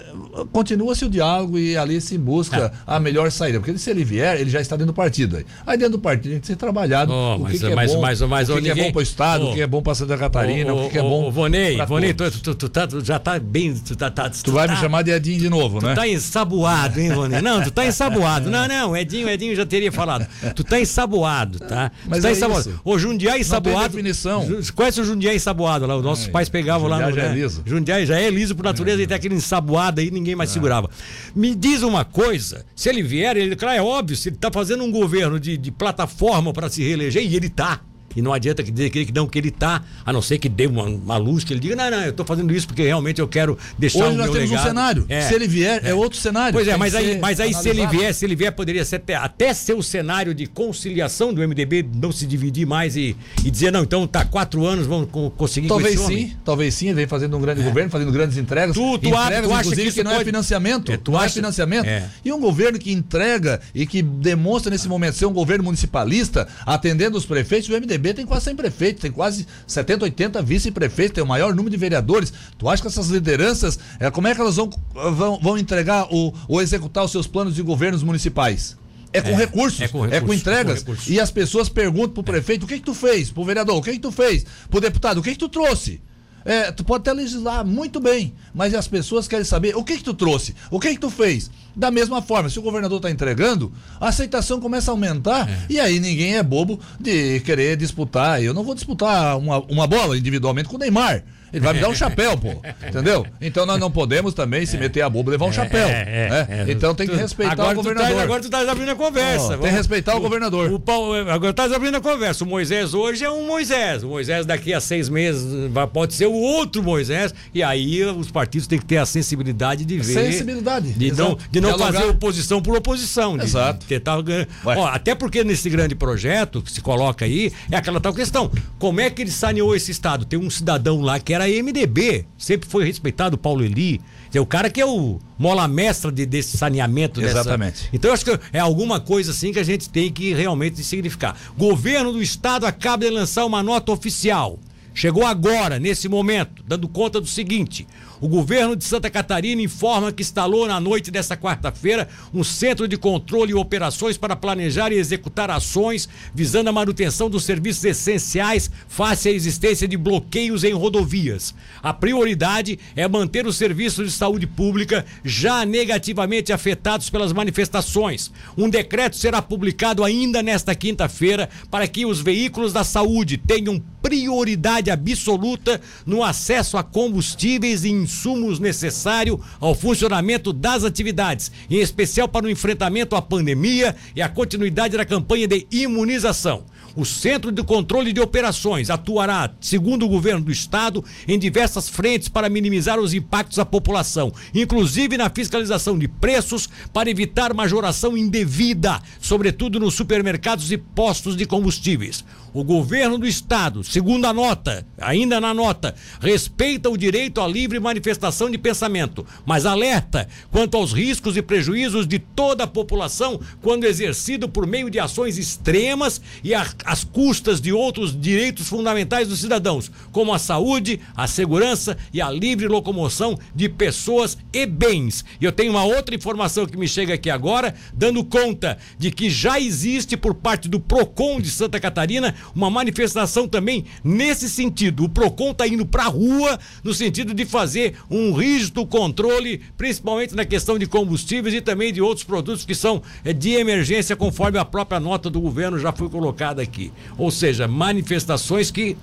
Continua-se 0.52 1.04
o 1.04 1.10
diálogo 1.10 1.58
e 1.58 1.76
ali 1.76 2.00
se 2.00 2.16
busca 2.18 2.72
ah. 2.86 2.96
a 2.96 3.00
melhor 3.00 3.30
saída. 3.30 3.58
Porque 3.58 3.76
se 3.78 3.90
ele 3.90 4.04
vier, 4.04 4.40
ele 4.40 4.50
já 4.50 4.60
está 4.60 4.76
dentro 4.76 4.92
do 4.92 4.96
partido. 4.96 5.36
Aí, 5.36 5.46
aí 5.66 5.76
dentro 5.76 5.92
do 5.92 5.98
partido 5.98 6.32
tem 6.32 6.40
que 6.40 6.46
ser 6.46 6.56
trabalhado. 6.56 7.12
Oh, 7.12 7.36
o 7.36 7.46
que, 7.46 7.58
que 7.58 7.66
é 7.66 7.74
mas, 7.74 7.92
bom, 7.92 8.00
mas, 8.00 8.20
mas, 8.20 8.50
o 8.50 8.54
que, 8.54 8.60
ninguém... 8.60 8.74
que 8.74 8.80
é 8.80 8.84
bom 8.84 8.92
para 8.92 9.00
o 9.00 9.02
Estado, 9.02 9.44
oh, 9.44 9.50
o 9.50 9.54
que 9.54 9.60
é 9.60 9.66
bom 9.66 9.82
para 9.82 9.94
Santa 9.94 10.18
Catarina, 10.18 10.72
oh, 10.72 10.86
o 10.86 10.90
que 10.90 10.98
é 10.98 11.02
bom. 11.02 11.30
Vonei, 11.30 11.76
Vonei, 11.86 12.14
tu, 12.14 12.30
tu, 12.30 12.54
tu, 12.54 12.68
tá, 12.68 12.86
tu, 12.86 13.04
já 13.04 13.16
está 13.16 13.38
bem. 13.38 13.74
Tu, 13.74 13.96
tá, 13.96 14.10
tá, 14.10 14.30
tu, 14.30 14.52
vai 14.52 14.66
tá, 14.66 14.74
me 14.74 14.80
chamar 14.80 15.02
de 15.02 15.10
Edinho 15.10 15.38
de 15.38 15.48
novo, 15.48 15.80
tu 15.80 15.86
né? 15.86 15.92
Tu 15.92 15.96
tá 15.96 16.08
ensaboado, 16.08 17.00
hein, 17.00 17.12
Vonei? 17.12 17.40
Não, 17.40 17.62
tu 17.62 17.70
tá 17.70 17.84
ensaboado. 17.86 18.50
Não, 18.50 18.68
não, 18.68 18.96
Edinho, 18.96 19.28
Edinho 19.28 19.56
já 19.56 19.64
teria 19.64 19.90
falado. 19.90 20.26
Tu 20.54 20.62
tá 20.62 20.80
ensaboado, 20.80 21.58
tá? 21.58 21.90
Mas 22.06 22.18
tu 22.18 22.22
tá 22.22 22.28
é 22.28 22.32
ensaboado. 22.32 22.70
Isso. 22.70 22.80
Ô, 22.84 22.98
Jundiaí 22.98 23.40
ensaboado. 23.40 23.71
Definição. 23.74 24.46
Conhece 24.74 25.00
o 25.00 25.04
Jundiaí 25.04 25.36
ensaboado 25.36 25.86
lá? 25.86 25.96
Os 25.96 26.04
nossos 26.04 26.28
pais 26.28 26.48
pegavam 26.48 26.88
Jundiaí 26.88 27.04
lá 27.04 27.10
no. 27.10 27.16
Já 27.16 27.22
é 27.22 27.34
liso. 27.34 27.62
Jundiaí 27.64 28.06
já 28.06 28.20
é 28.20 28.30
liso 28.30 28.54
por 28.54 28.64
natureza 28.64 29.00
é. 29.00 29.04
e 29.04 29.06
tem 29.06 29.16
aquele 29.16 29.34
ensaboado 29.34 30.00
aí, 30.00 30.10
ninguém 30.10 30.34
mais 30.34 30.50
é. 30.50 30.52
segurava. 30.52 30.90
Me 31.34 31.54
diz 31.54 31.82
uma 31.82 32.04
coisa: 32.04 32.64
se 32.74 32.88
ele 32.88 33.02
vier, 33.02 33.36
ele, 33.36 33.56
claro, 33.56 33.78
é 33.78 33.82
óbvio, 33.82 34.16
se 34.16 34.28
ele 34.28 34.36
está 34.36 34.50
fazendo 34.50 34.84
um 34.84 34.90
governo 34.90 35.38
de, 35.38 35.56
de 35.56 35.70
plataforma 35.70 36.52
para 36.52 36.68
se 36.68 36.82
reeleger, 36.82 37.22
e 37.22 37.36
ele 37.36 37.46
está 37.46 37.80
e 38.16 38.22
não 38.22 38.32
adianta 38.32 38.62
dizer 38.62 38.90
que, 38.90 39.06
que 39.06 39.12
não 39.12 39.26
que 39.26 39.38
ele 39.38 39.48
está, 39.48 39.82
a 40.04 40.12
não 40.12 40.22
ser 40.22 40.38
que 40.38 40.48
dê 40.48 40.66
uma, 40.66 40.84
uma, 40.84 41.16
luz 41.16 41.44
que 41.44 41.52
ele 41.52 41.60
diga, 41.60 41.76
não, 41.76 41.90
não, 41.90 42.02
eu 42.02 42.10
estou 42.10 42.24
fazendo 42.24 42.54
isso 42.54 42.66
porque 42.66 42.82
realmente 42.82 43.20
eu 43.20 43.28
quero 43.28 43.58
deixar 43.78 44.04
Hoje 44.04 44.14
o 44.14 44.18
nós 44.18 44.26
meu 44.26 44.34
temos 44.34 44.50
legado. 44.50 44.64
um 44.64 44.68
cenário. 44.68 45.06
É. 45.08 45.20
Se 45.22 45.34
ele 45.34 45.48
vier, 45.48 45.84
é, 45.84 45.90
é 45.90 45.94
outro 45.94 46.18
cenário. 46.18 46.52
Pois 46.52 46.68
é, 46.68 46.76
mas 46.76 46.94
aí, 46.94 47.18
mas 47.18 47.40
aí 47.40 47.54
se 47.54 47.68
ele 47.68 47.86
vier, 47.86 48.14
se 48.14 48.24
ele 48.24 48.36
vier, 48.36 48.52
poderia 48.52 48.84
ser 48.84 48.96
até, 48.96 49.14
até 49.14 49.54
ser 49.54 49.74
o 49.74 49.82
cenário 49.82 50.34
de 50.34 50.46
conciliação 50.46 51.32
do 51.32 51.46
MDB 51.46 51.86
não 51.94 52.12
se 52.12 52.26
dividir 52.26 52.66
mais 52.66 52.96
e, 52.96 53.16
e 53.44 53.50
dizer, 53.50 53.72
não, 53.72 53.82
então 53.82 54.06
tá 54.06 54.24
quatro 54.24 54.66
anos, 54.66 54.86
vamos 54.86 55.08
conseguir 55.36 55.68
talvez 55.68 55.98
sim, 55.98 56.04
homem. 56.04 56.36
Talvez 56.44 56.74
sim, 56.74 56.86
ele 56.86 56.94
vem 56.94 57.06
fazendo 57.06 57.36
um 57.36 57.40
grande 57.40 57.60
é. 57.60 57.64
governo, 57.64 57.90
fazendo 57.90 58.12
grandes 58.12 58.36
entregas. 58.36 58.74
Tu, 58.74 58.98
tu, 58.98 59.08
entregas, 59.08 59.48
tu 59.48 59.54
acha 59.54 59.70
que, 59.70 59.92
que 59.92 60.02
não 60.02 60.10
é 60.10 60.14
pode... 60.14 60.22
é 60.22 60.32
financiamento. 60.32 60.92
É, 60.92 60.96
tu 60.96 61.12
não 61.12 61.20
é 61.20 61.24
acha... 61.24 61.32
é 61.32 61.34
financiamento. 61.34 61.86
E 62.24 62.32
um 62.32 62.40
governo 62.40 62.78
que 62.78 62.92
entrega 62.92 63.60
e 63.74 63.86
que 63.86 64.02
demonstra 64.02 64.70
nesse 64.70 64.88
momento 64.88 65.16
ser 65.16 65.26
um 65.26 65.32
governo 65.32 65.64
municipalista, 65.64 66.46
atendendo 66.66 67.16
os 67.16 67.24
prefeitos, 67.24 67.68
o 67.68 67.72
MDB 67.72 68.01
tem 68.14 68.26
quase 68.26 68.44
100 68.46 68.56
prefeitos 68.56 68.72
prefeitos, 68.72 69.02
tem 69.02 69.12
quase 69.12 69.46
70, 69.66 70.04
80 70.04 70.42
vice-prefeitos, 70.42 71.14
tem 71.14 71.24
o 71.24 71.26
maior 71.26 71.54
número 71.54 71.70
de 71.70 71.76
vereadores. 71.76 72.32
Tu 72.58 72.68
acha 72.68 72.82
que 72.82 72.88
essas 72.88 73.08
lideranças, 73.08 73.78
é, 74.00 74.10
como 74.10 74.26
é 74.26 74.34
que 74.34 74.40
elas 74.40 74.56
vão, 74.56 74.70
vão, 74.92 75.38
vão 75.40 75.58
entregar 75.58 76.06
ou, 76.10 76.34
ou 76.48 76.60
executar 76.60 77.04
os 77.04 77.12
seus 77.12 77.26
planos 77.26 77.54
de 77.54 77.62
governos 77.62 78.02
municipais? 78.02 78.76
É 79.12 79.20
com, 79.20 79.28
é, 79.28 79.34
recursos, 79.34 79.80
é 79.80 79.88
com 79.88 80.00
recursos, 80.00 80.22
é 80.22 80.26
com 80.26 80.34
entregas. 80.34 80.80
É 80.80 80.84
com 80.84 80.96
e 81.06 81.20
as 81.20 81.30
pessoas 81.30 81.68
perguntam 81.68 82.14
pro 82.14 82.22
prefeito: 82.22 82.64
o 82.64 82.66
que 82.66 82.78
que 82.78 82.84
tu 82.84 82.94
fez? 82.94 83.30
Pro 83.30 83.44
vereador: 83.44 83.76
o 83.76 83.82
que 83.82 83.92
que 83.92 83.98
tu 83.98 84.10
fez? 84.10 84.46
Pro 84.70 84.80
deputado: 84.80 85.18
o 85.18 85.22
que 85.22 85.32
que 85.32 85.38
tu 85.38 85.50
trouxe? 85.50 86.00
É, 86.44 86.72
tu 86.72 86.84
pode 86.84 87.02
até 87.02 87.12
legislar 87.12 87.64
muito 87.64 88.00
bem, 88.00 88.34
mas 88.54 88.74
as 88.74 88.88
pessoas 88.88 89.28
querem 89.28 89.44
saber 89.44 89.76
o 89.76 89.84
que 89.84 89.96
que 89.96 90.04
tu 90.04 90.14
trouxe, 90.14 90.54
o 90.70 90.80
que 90.80 90.90
que 90.90 91.00
tu 91.00 91.10
fez. 91.10 91.50
Da 91.74 91.90
mesma 91.90 92.20
forma, 92.20 92.50
se 92.50 92.58
o 92.58 92.62
governador 92.62 92.98
está 92.98 93.10
entregando, 93.10 93.72
a 94.00 94.08
aceitação 94.08 94.60
começa 94.60 94.90
a 94.90 94.92
aumentar 94.92 95.48
é. 95.48 95.66
e 95.70 95.80
aí 95.80 95.98
ninguém 95.98 96.36
é 96.36 96.42
bobo 96.42 96.78
de 97.00 97.40
querer 97.40 97.76
disputar. 97.76 98.42
Eu 98.42 98.52
não 98.52 98.62
vou 98.62 98.74
disputar 98.74 99.38
uma, 99.38 99.60
uma 99.60 99.86
bola 99.86 100.16
individualmente 100.18 100.68
com 100.68 100.76
o 100.76 100.78
Neymar. 100.78 101.24
Ele 101.52 101.62
vai 101.62 101.74
me 101.74 101.80
dar 101.80 101.88
um 101.88 101.94
chapéu, 101.94 102.36
pô. 102.36 102.54
Entendeu? 102.86 103.26
Então 103.40 103.66
nós 103.66 103.78
não 103.78 103.90
podemos 103.90 104.32
também 104.32 104.64
se 104.64 104.78
meter 104.78 105.02
a 105.02 105.10
bobo 105.10 105.30
e 105.30 105.32
levar 105.32 105.46
um 105.46 105.50
é, 105.50 105.52
chapéu. 105.52 105.86
É, 105.86 106.28
né? 106.30 106.46
É, 106.48 106.72
então 106.72 106.94
tem 106.94 107.06
que 107.06 107.14
respeitar 107.14 107.52
agora 107.52 107.72
o 107.72 107.74
governador. 107.74 108.16
Tá, 108.16 108.22
agora 108.22 108.42
tu 108.42 108.50
tá 108.50 108.70
abrindo 108.70 108.90
a 108.90 108.94
conversa. 108.94 109.54
Oh, 109.54 109.58
tem 109.58 109.70
que 109.70 109.76
respeitar 109.76 110.14
o, 110.14 110.18
o 110.18 110.20
governador. 110.20 110.70
O, 110.70 110.76
o, 110.76 111.14
agora 111.30 111.52
tu 111.52 111.56
tá 111.56 111.64
abrindo 111.64 111.96
a 111.96 112.00
conversa. 112.00 112.44
O 112.44 112.46
Moisés 112.46 112.94
hoje 112.94 113.24
é 113.24 113.30
um 113.30 113.46
Moisés. 113.46 114.02
O 114.02 114.08
Moisés 114.08 114.46
daqui 114.46 114.72
a 114.72 114.80
seis 114.80 115.08
meses 115.08 115.70
vai, 115.70 115.86
pode 115.86 116.14
ser 116.14 116.26
o 116.26 116.32
outro 116.32 116.82
Moisés. 116.82 117.34
E 117.52 117.62
aí 117.62 118.02
os 118.04 118.30
partidos 118.30 118.66
têm 118.66 118.78
que 118.78 118.86
ter 118.86 118.96
a 118.96 119.06
sensibilidade 119.06 119.84
de 119.84 119.98
ver. 119.98 120.04
Sensibilidade. 120.04 120.92
De 120.92 121.12
não, 121.12 121.38
de 121.50 121.60
não 121.60 121.78
fazer 121.78 122.04
oposição 122.04 122.62
por 122.62 122.76
oposição. 122.76 123.36
De, 123.36 123.44
Exato. 123.44 123.80
De 123.80 123.86
tentar, 123.86 124.18
ó, 124.64 124.86
até 124.86 125.14
porque 125.14 125.44
nesse 125.44 125.68
grande 125.68 125.94
projeto 125.94 126.62
que 126.62 126.72
se 126.72 126.80
coloca 126.80 127.24
aí, 127.24 127.52
é 127.70 127.76
aquela 127.76 128.00
tal 128.00 128.14
questão. 128.14 128.50
Como 128.78 129.00
é 129.00 129.10
que 129.10 129.22
ele 129.22 129.30
saneou 129.30 129.76
esse 129.76 129.90
Estado? 129.90 130.24
Tem 130.24 130.38
um 130.38 130.48
cidadão 130.48 131.00
lá 131.00 131.20
que 131.20 131.34
era 131.34 131.41
MDB, 131.46 132.26
sempre 132.38 132.68
foi 132.68 132.84
respeitado, 132.84 133.36
Paulo 133.38 133.64
Eli. 133.64 134.00
É 134.34 134.40
o 134.40 134.46
cara 134.46 134.70
que 134.70 134.80
é 134.80 134.86
o 134.86 135.18
mola 135.38 135.68
mestra 135.68 136.10
de, 136.10 136.24
desse 136.24 136.56
saneamento. 136.56 137.20
Exatamente. 137.20 137.82
Dessa... 137.82 137.88
Então 137.92 138.10
eu 138.10 138.14
acho 138.14 138.24
que 138.24 138.38
é 138.52 138.58
alguma 138.58 138.98
coisa 138.98 139.30
assim 139.30 139.52
que 139.52 139.58
a 139.58 139.62
gente 139.62 139.90
tem 139.90 140.10
que 140.10 140.32
realmente 140.32 140.82
significar. 140.82 141.36
Governo 141.56 142.12
do 142.12 142.22
Estado 142.22 142.64
acaba 142.64 143.04
de 143.04 143.10
lançar 143.10 143.44
uma 143.44 143.62
nota 143.62 143.92
oficial. 143.92 144.58
Chegou 144.94 145.24
agora, 145.24 145.78
nesse 145.78 146.08
momento, 146.08 146.62
dando 146.66 146.86
conta 146.86 147.20
do 147.20 147.26
seguinte: 147.26 147.86
o 148.20 148.28
governo 148.28 148.76
de 148.76 148.84
Santa 148.84 149.08
Catarina 149.08 149.62
informa 149.62 150.12
que 150.12 150.22
instalou 150.22 150.66
na 150.66 150.78
noite 150.78 151.10
desta 151.10 151.36
quarta-feira 151.36 152.08
um 152.32 152.44
centro 152.44 152.86
de 152.86 152.96
controle 152.98 153.52
e 153.52 153.54
operações 153.54 154.18
para 154.18 154.36
planejar 154.36 154.92
e 154.92 154.96
executar 154.96 155.50
ações 155.50 156.08
visando 156.34 156.68
a 156.68 156.72
manutenção 156.72 157.30
dos 157.30 157.44
serviços 157.44 157.84
essenciais 157.84 158.70
face 158.86 159.28
à 159.28 159.32
existência 159.32 159.88
de 159.88 159.96
bloqueios 159.96 160.62
em 160.62 160.72
rodovias. 160.72 161.54
A 161.82 161.92
prioridade 161.92 162.78
é 162.94 163.08
manter 163.08 163.46
os 163.46 163.56
serviços 163.56 164.06
de 164.06 164.12
saúde 164.12 164.46
pública 164.46 165.06
já 165.24 165.64
negativamente 165.64 166.52
afetados 166.52 167.08
pelas 167.08 167.32
manifestações. 167.32 168.30
Um 168.56 168.68
decreto 168.68 169.16
será 169.16 169.40
publicado 169.40 170.04
ainda 170.04 170.42
nesta 170.42 170.74
quinta-feira 170.74 171.48
para 171.70 171.88
que 171.88 172.04
os 172.04 172.20
veículos 172.20 172.72
da 172.72 172.84
saúde 172.84 173.38
tenham 173.38 173.82
prioridade 174.02 174.90
absoluta 174.90 175.80
no 176.04 176.22
acesso 176.22 176.76
a 176.76 176.82
combustíveis 176.82 177.84
e 177.84 177.90
insumos 177.90 178.58
necessários 178.58 179.40
ao 179.60 179.74
funcionamento 179.74 180.52
das 180.52 180.84
atividades, 180.84 181.52
em 181.70 181.76
especial 181.76 182.28
para 182.28 182.46
o 182.46 182.50
enfrentamento 182.50 183.14
à 183.14 183.22
pandemia 183.22 183.94
e 184.14 184.20
a 184.20 184.28
continuidade 184.28 184.96
da 184.96 185.04
campanha 185.04 185.46
de 185.46 185.66
imunização. 185.70 186.64
O 186.94 187.06
Centro 187.06 187.50
de 187.50 187.62
Controle 187.62 188.12
de 188.12 188.20
Operações 188.20 188.90
atuará, 188.90 189.50
segundo 189.60 190.04
o 190.04 190.08
governo 190.08 190.44
do 190.44 190.52
estado, 190.52 191.02
em 191.26 191.38
diversas 191.38 191.88
frentes 191.88 192.28
para 192.28 192.50
minimizar 192.50 193.00
os 193.00 193.14
impactos 193.14 193.58
à 193.58 193.64
população, 193.64 194.30
inclusive 194.54 195.16
na 195.16 195.30
fiscalização 195.30 195.98
de 195.98 196.06
preços 196.06 196.68
para 196.92 197.08
evitar 197.08 197.54
majoração 197.54 198.14
indevida, 198.14 199.00
sobretudo 199.20 199.80
nos 199.80 199.94
supermercados 199.94 200.70
e 200.70 200.76
postos 200.76 201.34
de 201.34 201.46
combustíveis. 201.46 202.24
O 202.54 202.62
governo 202.62 203.16
do 203.16 203.26
estado, 203.26 203.82
segundo 203.82 204.26
a 204.26 204.32
nota, 204.32 204.86
ainda 205.00 205.40
na 205.40 205.54
nota, 205.54 205.94
respeita 206.20 206.90
o 206.90 206.98
direito 206.98 207.40
à 207.40 207.48
livre 207.48 207.80
manifestação 207.80 208.50
de 208.50 208.58
pensamento, 208.58 209.24
mas 209.46 209.64
alerta 209.64 210.28
quanto 210.50 210.76
aos 210.76 210.92
riscos 210.92 211.34
e 211.38 211.40
prejuízos 211.40 212.06
de 212.06 212.18
toda 212.18 212.64
a 212.64 212.66
população 212.66 213.40
quando 213.62 213.84
exercido 213.84 214.50
por 214.50 214.66
meio 214.66 214.90
de 214.90 215.00
ações 215.00 215.38
extremas 215.38 216.20
e 216.44 216.52
às 216.84 217.04
custas 217.04 217.60
de 217.60 217.72
outros 217.72 218.18
direitos 218.18 218.68
fundamentais 218.68 219.28
dos 219.28 219.40
cidadãos, 219.40 219.90
como 220.10 220.32
a 220.32 220.38
saúde, 220.38 221.00
a 221.16 221.26
segurança 221.26 221.96
e 222.12 222.20
a 222.20 222.30
livre 222.30 222.68
locomoção 222.68 223.38
de 223.54 223.68
pessoas 223.68 224.36
e 224.52 224.66
bens. 224.66 225.24
E 225.40 225.44
eu 225.44 225.52
tenho 225.52 225.72
uma 225.72 225.84
outra 225.84 226.14
informação 226.14 226.66
que 226.66 226.76
me 226.76 226.88
chega 226.88 227.14
aqui 227.14 227.30
agora, 227.30 227.74
dando 227.92 228.24
conta 228.24 228.78
de 228.98 229.10
que 229.10 229.30
já 229.30 229.58
existe 229.60 230.16
por 230.16 230.34
parte 230.34 230.68
do 230.68 230.80
PROCON 230.80 231.40
de 231.40 231.50
Santa 231.50 231.80
Catarina 231.80 232.34
uma 232.54 232.70
manifestação 232.70 233.46
também 233.46 233.84
nesse 234.02 234.48
sentido. 234.48 235.04
O 235.04 235.08
PROCON 235.08 235.52
está 235.52 235.66
indo 235.66 235.86
para 235.86 236.04
a 236.04 236.08
rua 236.08 236.58
no 236.82 236.94
sentido 236.94 237.34
de 237.34 237.44
fazer 237.44 237.94
um 238.10 238.32
rígido 238.32 238.86
controle, 238.86 239.60
principalmente 239.76 240.34
na 240.34 240.44
questão 240.44 240.78
de 240.78 240.86
combustíveis 240.86 241.54
e 241.54 241.60
também 241.60 241.92
de 241.92 242.00
outros 242.00 242.24
produtos 242.24 242.64
que 242.64 242.74
são 242.74 243.02
é, 243.24 243.32
de 243.32 243.50
emergência, 243.52 244.16
conforme 244.16 244.58
a 244.58 244.64
própria 244.64 245.00
nota 245.00 245.30
do 245.30 245.40
governo 245.40 245.78
já 245.78 245.92
foi 245.92 246.08
colocada 246.08 246.62
aqui. 246.62 246.71
Ou 247.18 247.30
seja, 247.30 247.68
manifestações 247.68 248.70
que 248.70 248.96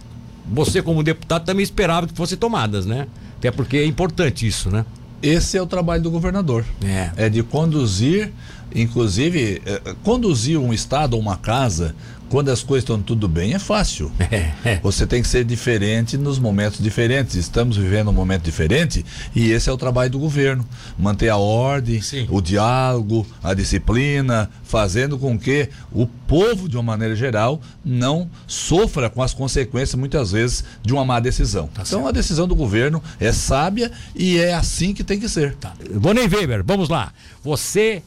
você, 0.46 0.82
como 0.82 1.04
deputado, 1.04 1.46
também 1.46 1.64
esperava 1.64 2.08
que 2.08 2.14
fossem 2.14 2.38
tomadas, 2.38 2.86
né? 2.86 3.08
Até 3.38 3.52
porque 3.52 3.78
é 3.78 3.86
importante 3.86 4.48
isso, 4.48 4.70
né? 4.70 4.86
Esse 5.22 5.58
é 5.58 5.62
o 5.62 5.68
trabalho 5.68 6.02
do 6.02 6.10
governador. 6.10 6.66
É. 6.84 7.12
É 7.26 7.30
de 7.30 7.44
conduzir, 7.44 8.32
inclusive, 8.74 9.62
é, 9.66 9.96
conduzir 10.04 10.58
um 10.58 10.74
estado 10.74 11.14
ou 11.14 11.20
uma 11.20 11.38
casa 11.38 11.96
quando 12.30 12.50
as 12.50 12.64
coisas 12.64 12.84
estão 12.84 13.02
tudo 13.02 13.28
bem, 13.28 13.54
é 13.54 13.60
fácil. 13.60 14.12
É, 14.32 14.52
é. 14.64 14.80
Você 14.84 15.08
tem 15.08 15.24
que 15.24 15.28
ser 15.28 15.44
diferente 15.44 16.16
nos 16.16 16.38
momentos 16.38 16.80
diferentes. 16.80 17.34
Estamos 17.34 17.78
vivendo 17.78 18.10
um 18.10 18.14
momento 18.14 18.44
diferente 18.44 19.04
e 19.36 19.50
esse 19.50 19.68
é 19.68 19.74
o 19.74 19.78
trabalho 19.78 20.12
do 20.12 20.20
governo. 20.20 20.64
Manter 21.00 21.30
a 21.30 21.38
ordem, 21.38 22.00
Sim. 22.00 22.28
o 22.30 22.40
diálogo, 22.40 23.26
a 23.42 23.56
disciplina, 23.56 24.48
fazendo 24.64 25.18
com 25.18 25.38
que 25.38 25.68
o 25.92 26.06
povo, 26.06 26.70
de 26.70 26.78
uma 26.78 26.84
maneira 26.84 27.16
geral, 27.16 27.60
não 27.84 28.30
sofra 28.46 29.10
com 29.10 29.24
as 29.24 29.34
consequências, 29.34 29.96
muitas 29.96 30.32
vezes, 30.32 30.64
de 30.84 30.94
uma 30.94 31.04
má 31.04 31.20
decisão. 31.20 31.68
Tá 31.74 31.82
então, 31.84 32.08
a 32.08 32.12
decisão 32.12 32.48
do 32.48 32.56
governo 32.56 33.02
é 33.20 33.32
sábia 33.32 33.92
e 34.16 34.38
é 34.38 34.54
assim 34.54 34.94
que 34.94 35.04
tem 35.04 35.20
que 35.20 35.28
ser. 35.28 35.56
Tá. 35.56 35.74
Bonnie 35.96 36.28
Weber, 36.28 36.64
vamos 36.64 36.88
lá. 36.88 37.12
Você 37.44 38.04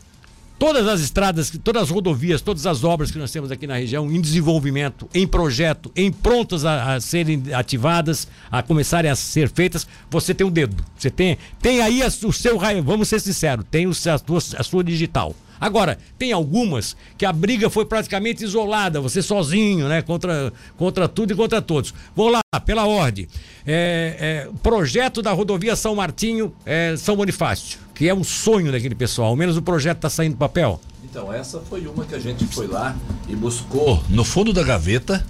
todas 0.62 0.86
as 0.86 1.00
estradas, 1.00 1.50
todas 1.64 1.82
as 1.82 1.90
rodovias, 1.90 2.40
todas 2.40 2.66
as 2.68 2.84
obras 2.84 3.10
que 3.10 3.18
nós 3.18 3.32
temos 3.32 3.50
aqui 3.50 3.66
na 3.66 3.74
região 3.74 4.08
em 4.12 4.20
desenvolvimento, 4.20 5.08
em 5.12 5.26
projeto, 5.26 5.90
em 5.96 6.12
prontas 6.12 6.64
a, 6.64 6.94
a 6.94 7.00
serem 7.00 7.42
ativadas, 7.52 8.28
a 8.48 8.62
começarem 8.62 9.10
a 9.10 9.16
ser 9.16 9.48
feitas, 9.48 9.88
você 10.08 10.32
tem 10.32 10.46
o 10.46 10.50
um 10.50 10.52
dedo. 10.52 10.84
Você 10.96 11.10
tem, 11.10 11.36
tem 11.60 11.80
aí 11.80 12.00
a, 12.00 12.06
o 12.06 12.32
seu 12.32 12.56
raio, 12.56 12.80
vamos 12.80 13.08
ser 13.08 13.18
sinceros, 13.18 13.64
tem 13.72 13.88
o, 13.88 13.90
a, 13.90 14.60
a 14.60 14.62
sua 14.62 14.84
digital. 14.84 15.34
Agora, 15.62 15.98
tem 16.18 16.32
algumas 16.32 16.96
que 17.16 17.24
a 17.24 17.32
briga 17.32 17.68
foi 17.68 17.84
praticamente 17.84 18.44
isolada, 18.44 19.00
você 19.00 19.20
sozinho, 19.20 19.88
né? 19.88 20.02
Contra, 20.02 20.52
contra 20.76 21.08
tudo 21.08 21.32
e 21.32 21.36
contra 21.36 21.62
todos. 21.62 21.94
Vou 22.16 22.28
lá, 22.28 22.40
pela 22.66 22.84
ordem. 22.84 23.28
É, 23.64 24.46
é, 24.48 24.48
projeto 24.60 25.22
da 25.22 25.32
rodovia 25.32 25.76
São 25.76 25.94
Martinho, 25.94 26.52
é, 26.66 26.96
São 26.96 27.14
Bonifácio, 27.14 27.78
que 28.02 28.08
é 28.08 28.12
um 28.12 28.24
sonho 28.24 28.72
daquele 28.72 28.96
pessoal. 28.96 29.28
Ao 29.28 29.36
menos 29.36 29.56
o 29.56 29.62
projeto 29.62 29.98
está 29.98 30.10
saindo 30.10 30.32
do 30.32 30.36
papel. 30.36 30.80
Então, 31.04 31.32
essa 31.32 31.60
foi 31.60 31.86
uma 31.86 32.04
que 32.04 32.16
a 32.16 32.18
gente 32.18 32.44
foi 32.46 32.66
lá 32.66 32.96
e 33.28 33.36
buscou 33.36 34.02
no 34.08 34.24
fundo 34.24 34.52
da 34.52 34.64
gaveta, 34.64 35.24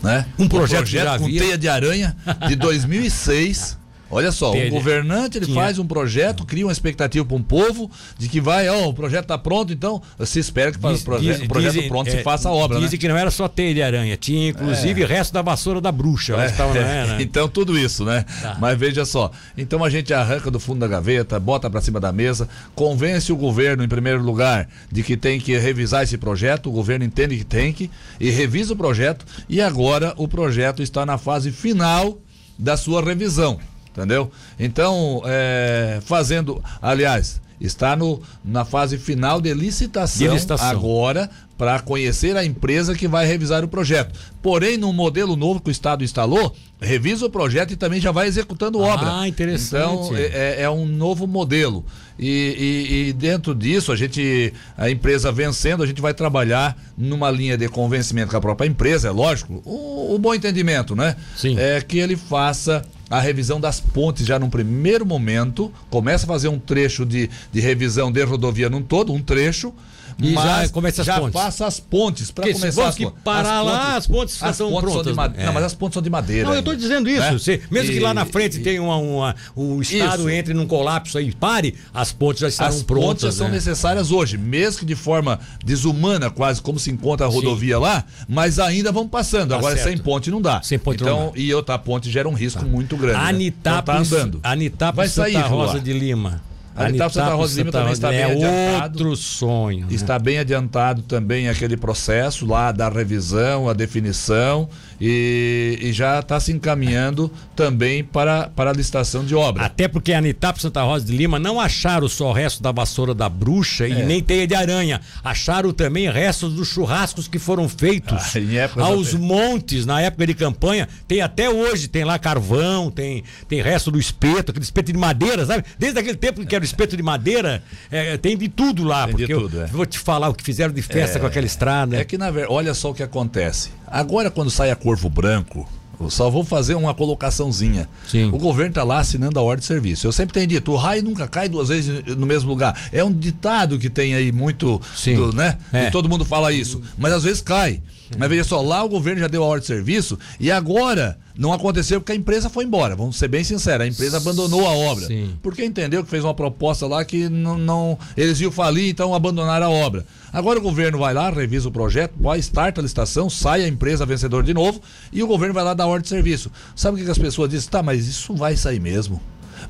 né? 0.00 0.24
Um 0.38 0.46
projeto, 0.46 0.82
um 0.82 0.82
projeto 0.82 1.18
com 1.18 1.24
teia 1.24 1.58
de 1.58 1.68
aranha 1.68 2.16
de 2.46 2.54
2006. 2.54 3.76
Olha 4.14 4.30
só, 4.30 4.52
o 4.52 4.68
governante 4.68 5.38
ele 5.38 5.54
faz 5.54 5.78
um 5.78 5.86
projeto, 5.86 6.44
cria 6.44 6.66
uma 6.66 6.72
expectativa 6.72 7.24
para 7.24 7.34
um 7.34 7.42
povo 7.42 7.90
de 8.18 8.28
que 8.28 8.42
vai, 8.42 8.68
ó, 8.68 8.86
o 8.86 8.92
projeto 8.92 9.22
está 9.22 9.38
pronto, 9.38 9.72
então 9.72 10.02
se 10.26 10.38
espera 10.38 10.70
que 10.70 10.78
diz, 10.78 11.00
o 11.00 11.04
projeto, 11.04 11.38
diz, 11.38 11.48
projeto 11.48 11.88
pronto 11.88 12.08
é, 12.08 12.10
se 12.10 12.22
faça 12.22 12.50
a 12.50 12.52
obra. 12.52 12.78
Dizem 12.78 12.98
né? 12.98 13.00
que 13.00 13.08
não 13.08 13.16
era 13.16 13.30
só 13.30 13.48
teia 13.48 13.72
de 13.72 13.82
aranha, 13.82 14.14
tinha 14.18 14.50
inclusive 14.50 15.02
é. 15.02 15.06
resto 15.06 15.32
da 15.32 15.40
vassoura 15.40 15.80
da 15.80 15.90
bruxa. 15.90 16.34
É. 16.34 16.50
Tava, 16.50 16.74
né? 16.74 17.16
Então 17.22 17.48
tudo 17.48 17.78
isso, 17.78 18.04
né? 18.04 18.26
Tá. 18.42 18.58
Mas 18.60 18.78
veja 18.78 19.06
só, 19.06 19.30
então 19.56 19.82
a 19.82 19.88
gente 19.88 20.12
arranca 20.12 20.50
do 20.50 20.60
fundo 20.60 20.80
da 20.80 20.88
gaveta, 20.88 21.40
bota 21.40 21.70
para 21.70 21.80
cima 21.80 21.98
da 21.98 22.12
mesa, 22.12 22.46
convence 22.74 23.32
o 23.32 23.36
governo 23.36 23.82
em 23.82 23.88
primeiro 23.88 24.22
lugar 24.22 24.68
de 24.90 25.02
que 25.02 25.16
tem 25.16 25.40
que 25.40 25.56
revisar 25.56 26.02
esse 26.02 26.18
projeto, 26.18 26.68
o 26.68 26.72
governo 26.72 27.02
entende 27.02 27.38
que 27.38 27.44
tem 27.44 27.72
que 27.72 27.90
e 28.20 28.28
revisa 28.28 28.74
o 28.74 28.76
projeto 28.76 29.24
e 29.48 29.58
agora 29.58 30.12
o 30.18 30.28
projeto 30.28 30.82
está 30.82 31.06
na 31.06 31.16
fase 31.16 31.50
final 31.50 32.18
da 32.58 32.76
sua 32.76 33.02
revisão 33.02 33.58
entendeu? 33.92 34.30
Então, 34.58 35.22
é, 35.24 36.00
fazendo, 36.04 36.62
aliás, 36.80 37.40
está 37.60 37.94
no, 37.94 38.20
na 38.44 38.64
fase 38.64 38.98
final 38.98 39.40
de 39.40 39.54
licitação, 39.54 40.26
de 40.26 40.32
licitação. 40.32 40.68
agora 40.68 41.30
para 41.56 41.78
conhecer 41.78 42.36
a 42.36 42.44
empresa 42.44 42.92
que 42.92 43.06
vai 43.06 43.24
revisar 43.24 43.62
o 43.62 43.68
projeto. 43.68 44.18
Porém, 44.42 44.76
no 44.76 44.92
modelo 44.92 45.36
novo 45.36 45.60
que 45.60 45.68
o 45.68 45.70
Estado 45.70 46.02
instalou, 46.02 46.52
revisa 46.80 47.26
o 47.26 47.30
projeto 47.30 47.72
e 47.72 47.76
também 47.76 48.00
já 48.00 48.10
vai 48.10 48.26
executando 48.26 48.82
ah, 48.82 48.88
obra. 48.88 49.20
Ah, 49.20 49.28
interessante. 49.28 50.06
Então, 50.06 50.16
é, 50.16 50.22
é, 50.22 50.62
é 50.62 50.70
um 50.70 50.84
novo 50.84 51.24
modelo. 51.24 51.84
E, 52.18 52.26
e, 52.26 53.08
e, 53.08 53.12
dentro 53.12 53.54
disso, 53.54 53.92
a 53.92 53.96
gente, 53.96 54.52
a 54.76 54.90
empresa 54.90 55.30
vencendo, 55.30 55.84
a 55.84 55.86
gente 55.86 56.02
vai 56.02 56.12
trabalhar 56.12 56.76
numa 56.98 57.30
linha 57.30 57.56
de 57.56 57.68
convencimento 57.68 58.32
com 58.32 58.36
a 58.36 58.40
própria 58.40 58.66
empresa, 58.66 59.06
é 59.06 59.10
lógico, 59.12 59.62
o, 59.64 60.14
o 60.14 60.18
bom 60.18 60.34
entendimento, 60.34 60.96
né? 60.96 61.14
Sim. 61.36 61.56
É 61.58 61.80
que 61.80 61.98
ele 61.98 62.16
faça 62.16 62.82
a 63.12 63.20
revisão 63.20 63.60
das 63.60 63.78
pontes 63.78 64.26
já 64.26 64.38
num 64.38 64.48
primeiro 64.48 65.04
momento, 65.04 65.70
começa 65.90 66.24
a 66.24 66.26
fazer 66.26 66.48
um 66.48 66.58
trecho 66.58 67.04
de, 67.04 67.28
de 67.52 67.60
revisão 67.60 68.10
de 68.10 68.24
rodovia 68.24 68.70
num 68.70 68.82
todo, 68.82 69.12
um 69.12 69.20
trecho, 69.20 69.74
e 70.18 70.32
mas 70.32 70.44
já 70.44 70.68
começa 70.68 71.02
as 71.02 71.06
já 71.06 71.20
pontes. 71.20 71.32
faça 71.32 71.66
as 71.66 71.80
pontes 71.80 72.30
para 72.30 72.52
começar 72.52 72.88
as 72.88 72.94
que 72.94 73.10
parar 73.24 73.60
as 73.60 73.66
lá, 73.66 73.96
as 73.96 74.06
pontes 74.06 74.38
já 74.38 74.52
são 74.52 74.70
pontes 74.70 74.90
prontas. 74.92 75.18
É. 75.36 75.46
Não, 75.46 75.52
mas 75.52 75.64
as 75.64 75.74
pontes 75.74 75.94
são 75.94 76.02
de 76.02 76.10
madeira. 76.10 76.48
Não, 76.48 76.54
eu 76.54 76.60
estou 76.60 76.74
dizendo 76.74 77.08
isso. 77.08 77.20
Né? 77.20 77.32
Você, 77.32 77.60
mesmo 77.70 77.90
e, 77.90 77.94
que 77.94 78.00
lá 78.00 78.14
na 78.14 78.24
frente 78.24 78.58
e, 78.58 78.62
tenha 78.62 78.82
uma, 78.82 78.96
uma, 78.96 79.36
o 79.54 79.80
Estado 79.80 80.22
isso. 80.22 80.30
entre 80.30 80.54
num 80.54 80.66
colapso 80.66 81.18
aí 81.18 81.32
pare, 81.32 81.74
as 81.92 82.12
pontes 82.12 82.40
já 82.40 82.48
estarão 82.48 82.76
as 82.76 82.82
prontas. 82.82 83.02
As 83.02 83.08
pontes 83.08 83.22
já 83.22 83.32
são 83.32 83.48
né? 83.48 83.54
necessárias 83.54 84.10
hoje, 84.10 84.36
mesmo 84.38 84.80
que 84.80 84.86
de 84.86 84.94
forma 84.94 85.38
desumana, 85.64 86.30
quase 86.30 86.60
como 86.60 86.78
se 86.78 86.90
encontra 86.90 87.26
a 87.26 87.28
rodovia 87.28 87.76
Sim. 87.76 87.82
lá, 87.82 88.04
mas 88.28 88.58
ainda 88.58 88.92
vão 88.92 89.08
passando. 89.08 89.50
Tá 89.50 89.56
Agora, 89.56 89.76
certo. 89.76 89.88
sem 89.88 89.98
ponte 89.98 90.30
não 90.30 90.40
dá. 90.40 90.62
Sem 90.62 90.78
ponte 90.78 91.02
então, 91.02 91.18
não 91.18 91.26
dá. 91.32 91.38
E 91.38 91.52
outra 91.54 91.78
ponte 91.78 92.10
gera 92.10 92.28
um 92.28 92.34
risco 92.34 92.60
tá. 92.60 92.66
muito 92.66 92.96
grande. 92.96 93.18
Anitápolis, 93.18 94.10
né? 94.10 94.16
então, 94.18 94.18
tá 94.18 94.22
andando. 94.22 94.40
Anitápolis 94.42 95.16
Vai 95.16 95.26
sair, 95.26 95.42
Santa 95.42 95.48
Rosa 95.48 95.80
de 95.80 95.92
Lima. 95.92 96.51
A 96.74 96.86
Anitápolis 96.86 97.14
Santa 97.14 97.34
Rosa 97.34 97.58
Lima 97.58 97.72
também 97.72 97.92
está 97.92 98.12
é 98.12 98.16
bem 98.16 98.44
adiantado. 98.44 98.98
outro 98.98 99.16
sonho. 99.16 99.86
Né? 99.86 99.94
Está 99.94 100.18
bem 100.18 100.38
adiantado 100.38 101.02
também 101.02 101.48
aquele 101.48 101.76
processo 101.76 102.46
lá 102.46 102.72
da 102.72 102.88
revisão, 102.88 103.68
a 103.68 103.72
definição 103.72 104.68
e, 105.04 105.78
e 105.80 105.92
já 105.92 106.20
está 106.20 106.38
se 106.38 106.52
encaminhando 106.52 107.28
também 107.56 108.04
para, 108.04 108.48
para 108.54 108.70
a 108.70 108.72
licitação 108.72 109.24
de 109.24 109.34
obra. 109.34 109.64
Até 109.64 109.88
porque 109.88 110.12
a 110.12 110.18
Anitap 110.18 110.62
Santa 110.62 110.80
Rosa 110.80 111.04
de 111.04 111.16
Lima 111.16 111.40
não 111.40 111.60
acharam 111.60 112.08
só 112.08 112.30
o 112.30 112.32
resto 112.32 112.62
da 112.62 112.70
vassoura 112.70 113.12
da 113.12 113.28
bruxa 113.28 113.84
é. 113.84 113.88
e 113.88 114.02
nem 114.04 114.22
teia 114.22 114.46
de 114.46 114.54
aranha. 114.54 115.00
Acharam 115.24 115.72
também 115.72 116.08
restos 116.08 116.54
dos 116.54 116.68
churrascos 116.68 117.26
que 117.26 117.40
foram 117.40 117.68
feitos 117.68 118.36
ah, 118.76 118.84
aos 118.84 119.12
montes 119.12 119.84
na 119.84 120.00
época 120.00 120.24
de 120.24 120.34
campanha. 120.34 120.88
Tem 121.08 121.20
até 121.20 121.50
hoje, 121.50 121.88
tem 121.88 122.04
lá 122.04 122.16
carvão, 122.16 122.88
tem, 122.88 123.24
tem 123.48 123.60
resto 123.60 123.90
do 123.90 123.98
espeto, 123.98 124.52
aquele 124.52 124.64
espeto 124.64 124.92
de 124.92 124.98
madeira, 124.98 125.44
sabe? 125.44 125.64
Desde 125.76 125.98
aquele 125.98 126.16
tempo 126.16 126.46
que 126.46 126.54
era 126.54 126.62
o 126.62 126.64
espeto 126.64 126.96
de 126.96 127.02
madeira, 127.02 127.60
é, 127.90 128.16
tem 128.18 128.38
de 128.38 128.48
tudo 128.48 128.84
lá. 128.84 129.06
Tem 129.06 129.16
porque 129.16 129.34
tudo, 129.34 129.56
eu 129.56 129.62
é. 129.64 129.66
vou 129.66 129.84
te 129.84 129.98
falar 129.98 130.28
o 130.28 130.34
que 130.34 130.44
fizeram 130.44 130.72
de 130.72 130.82
festa 130.82 131.18
é, 131.18 131.20
com 131.20 131.26
aquela 131.26 131.46
estrada. 131.46 131.96
É 131.96 132.04
que, 132.04 132.16
na 132.16 132.30
verdade, 132.30 132.54
olha 132.54 132.72
só 132.72 132.90
o 132.90 132.94
que 132.94 133.02
acontece. 133.02 133.81
Agora, 133.94 134.30
quando 134.30 134.50
sai 134.50 134.70
a 134.70 134.76
Corvo 134.76 135.10
Branco, 135.10 135.68
só 136.10 136.30
vou 136.30 136.44
fazer 136.44 136.74
uma 136.74 136.94
colocaçãozinha. 136.94 137.88
Sim. 138.06 138.28
O 138.32 138.38
governo 138.38 138.70
está 138.70 138.82
lá 138.82 138.98
assinando 138.98 139.38
a 139.38 139.42
ordem 139.42 139.60
de 139.60 139.66
serviço. 139.66 140.06
Eu 140.06 140.12
sempre 140.12 140.34
tenho 140.34 140.46
dito, 140.46 140.72
o 140.72 140.76
raio 140.76 141.02
nunca 141.02 141.26
cai 141.26 141.48
duas 141.48 141.68
vezes 141.68 142.04
no 142.16 142.26
mesmo 142.26 142.48
lugar. 142.48 142.88
É 142.92 143.02
um 143.02 143.12
ditado 143.12 143.78
que 143.78 143.90
tem 143.90 144.14
aí 144.14 144.32
muito, 144.32 144.80
do, 145.14 145.32
né? 145.32 145.58
É. 145.72 145.88
E 145.88 145.90
todo 145.90 146.08
mundo 146.08 146.24
fala 146.24 146.52
isso. 146.52 146.80
Mas 146.98 147.12
às 147.12 147.24
vezes 147.24 147.40
cai. 147.40 147.80
Mas 148.18 148.28
veja 148.28 148.44
só, 148.44 148.60
lá 148.60 148.82
o 148.82 148.88
governo 148.88 149.20
já 149.20 149.28
deu 149.28 149.42
a 149.42 149.46
ordem 149.46 149.62
de 149.62 149.66
serviço 149.66 150.18
e 150.38 150.50
agora 150.50 151.18
não 151.36 151.52
aconteceu 151.52 152.00
porque 152.00 152.12
a 152.12 152.14
empresa 152.14 152.50
foi 152.50 152.64
embora. 152.64 152.94
Vamos 152.94 153.16
ser 153.16 153.28
bem 153.28 153.42
sinceros, 153.42 153.86
a 153.86 153.88
empresa 153.88 154.18
abandonou 154.18 154.66
a 154.66 154.72
obra. 154.72 155.06
Sim. 155.06 155.30
Porque 155.42 155.64
entendeu 155.64 156.04
que 156.04 156.10
fez 156.10 156.24
uma 156.24 156.34
proposta 156.34 156.86
lá 156.86 157.04
que 157.04 157.28
não, 157.28 157.56
não 157.56 157.98
eles 158.16 158.40
iam 158.40 158.52
falir, 158.52 158.90
então 158.90 159.14
abandonaram 159.14 159.66
a 159.66 159.70
obra. 159.70 160.04
Agora 160.32 160.58
o 160.58 160.62
governo 160.62 160.98
vai 160.98 161.12
lá, 161.12 161.30
revisa 161.30 161.68
o 161.68 161.72
projeto, 161.72 162.14
vai, 162.18 162.38
starta 162.38 162.80
a 162.80 162.82
licitação, 162.82 163.28
sai 163.28 163.64
a 163.64 163.68
empresa 163.68 164.06
vencedora 164.06 164.42
de 164.42 164.54
novo 164.54 164.80
e 165.12 165.22
o 165.22 165.26
governo 165.26 165.54
vai 165.54 165.64
lá 165.64 165.74
dar 165.74 165.86
ordem 165.86 165.91
de 166.00 166.08
serviço. 166.08 166.50
Sabe 166.74 167.00
o 167.00 167.04
que, 167.04 167.10
as 167.10 167.18
pessoas 167.18 167.50
dizem? 167.50 167.68
Tá, 167.68 167.82
mas 167.82 168.06
isso 168.06 168.34
vai 168.34 168.56
sair 168.56 168.80
mesmo. 168.80 169.20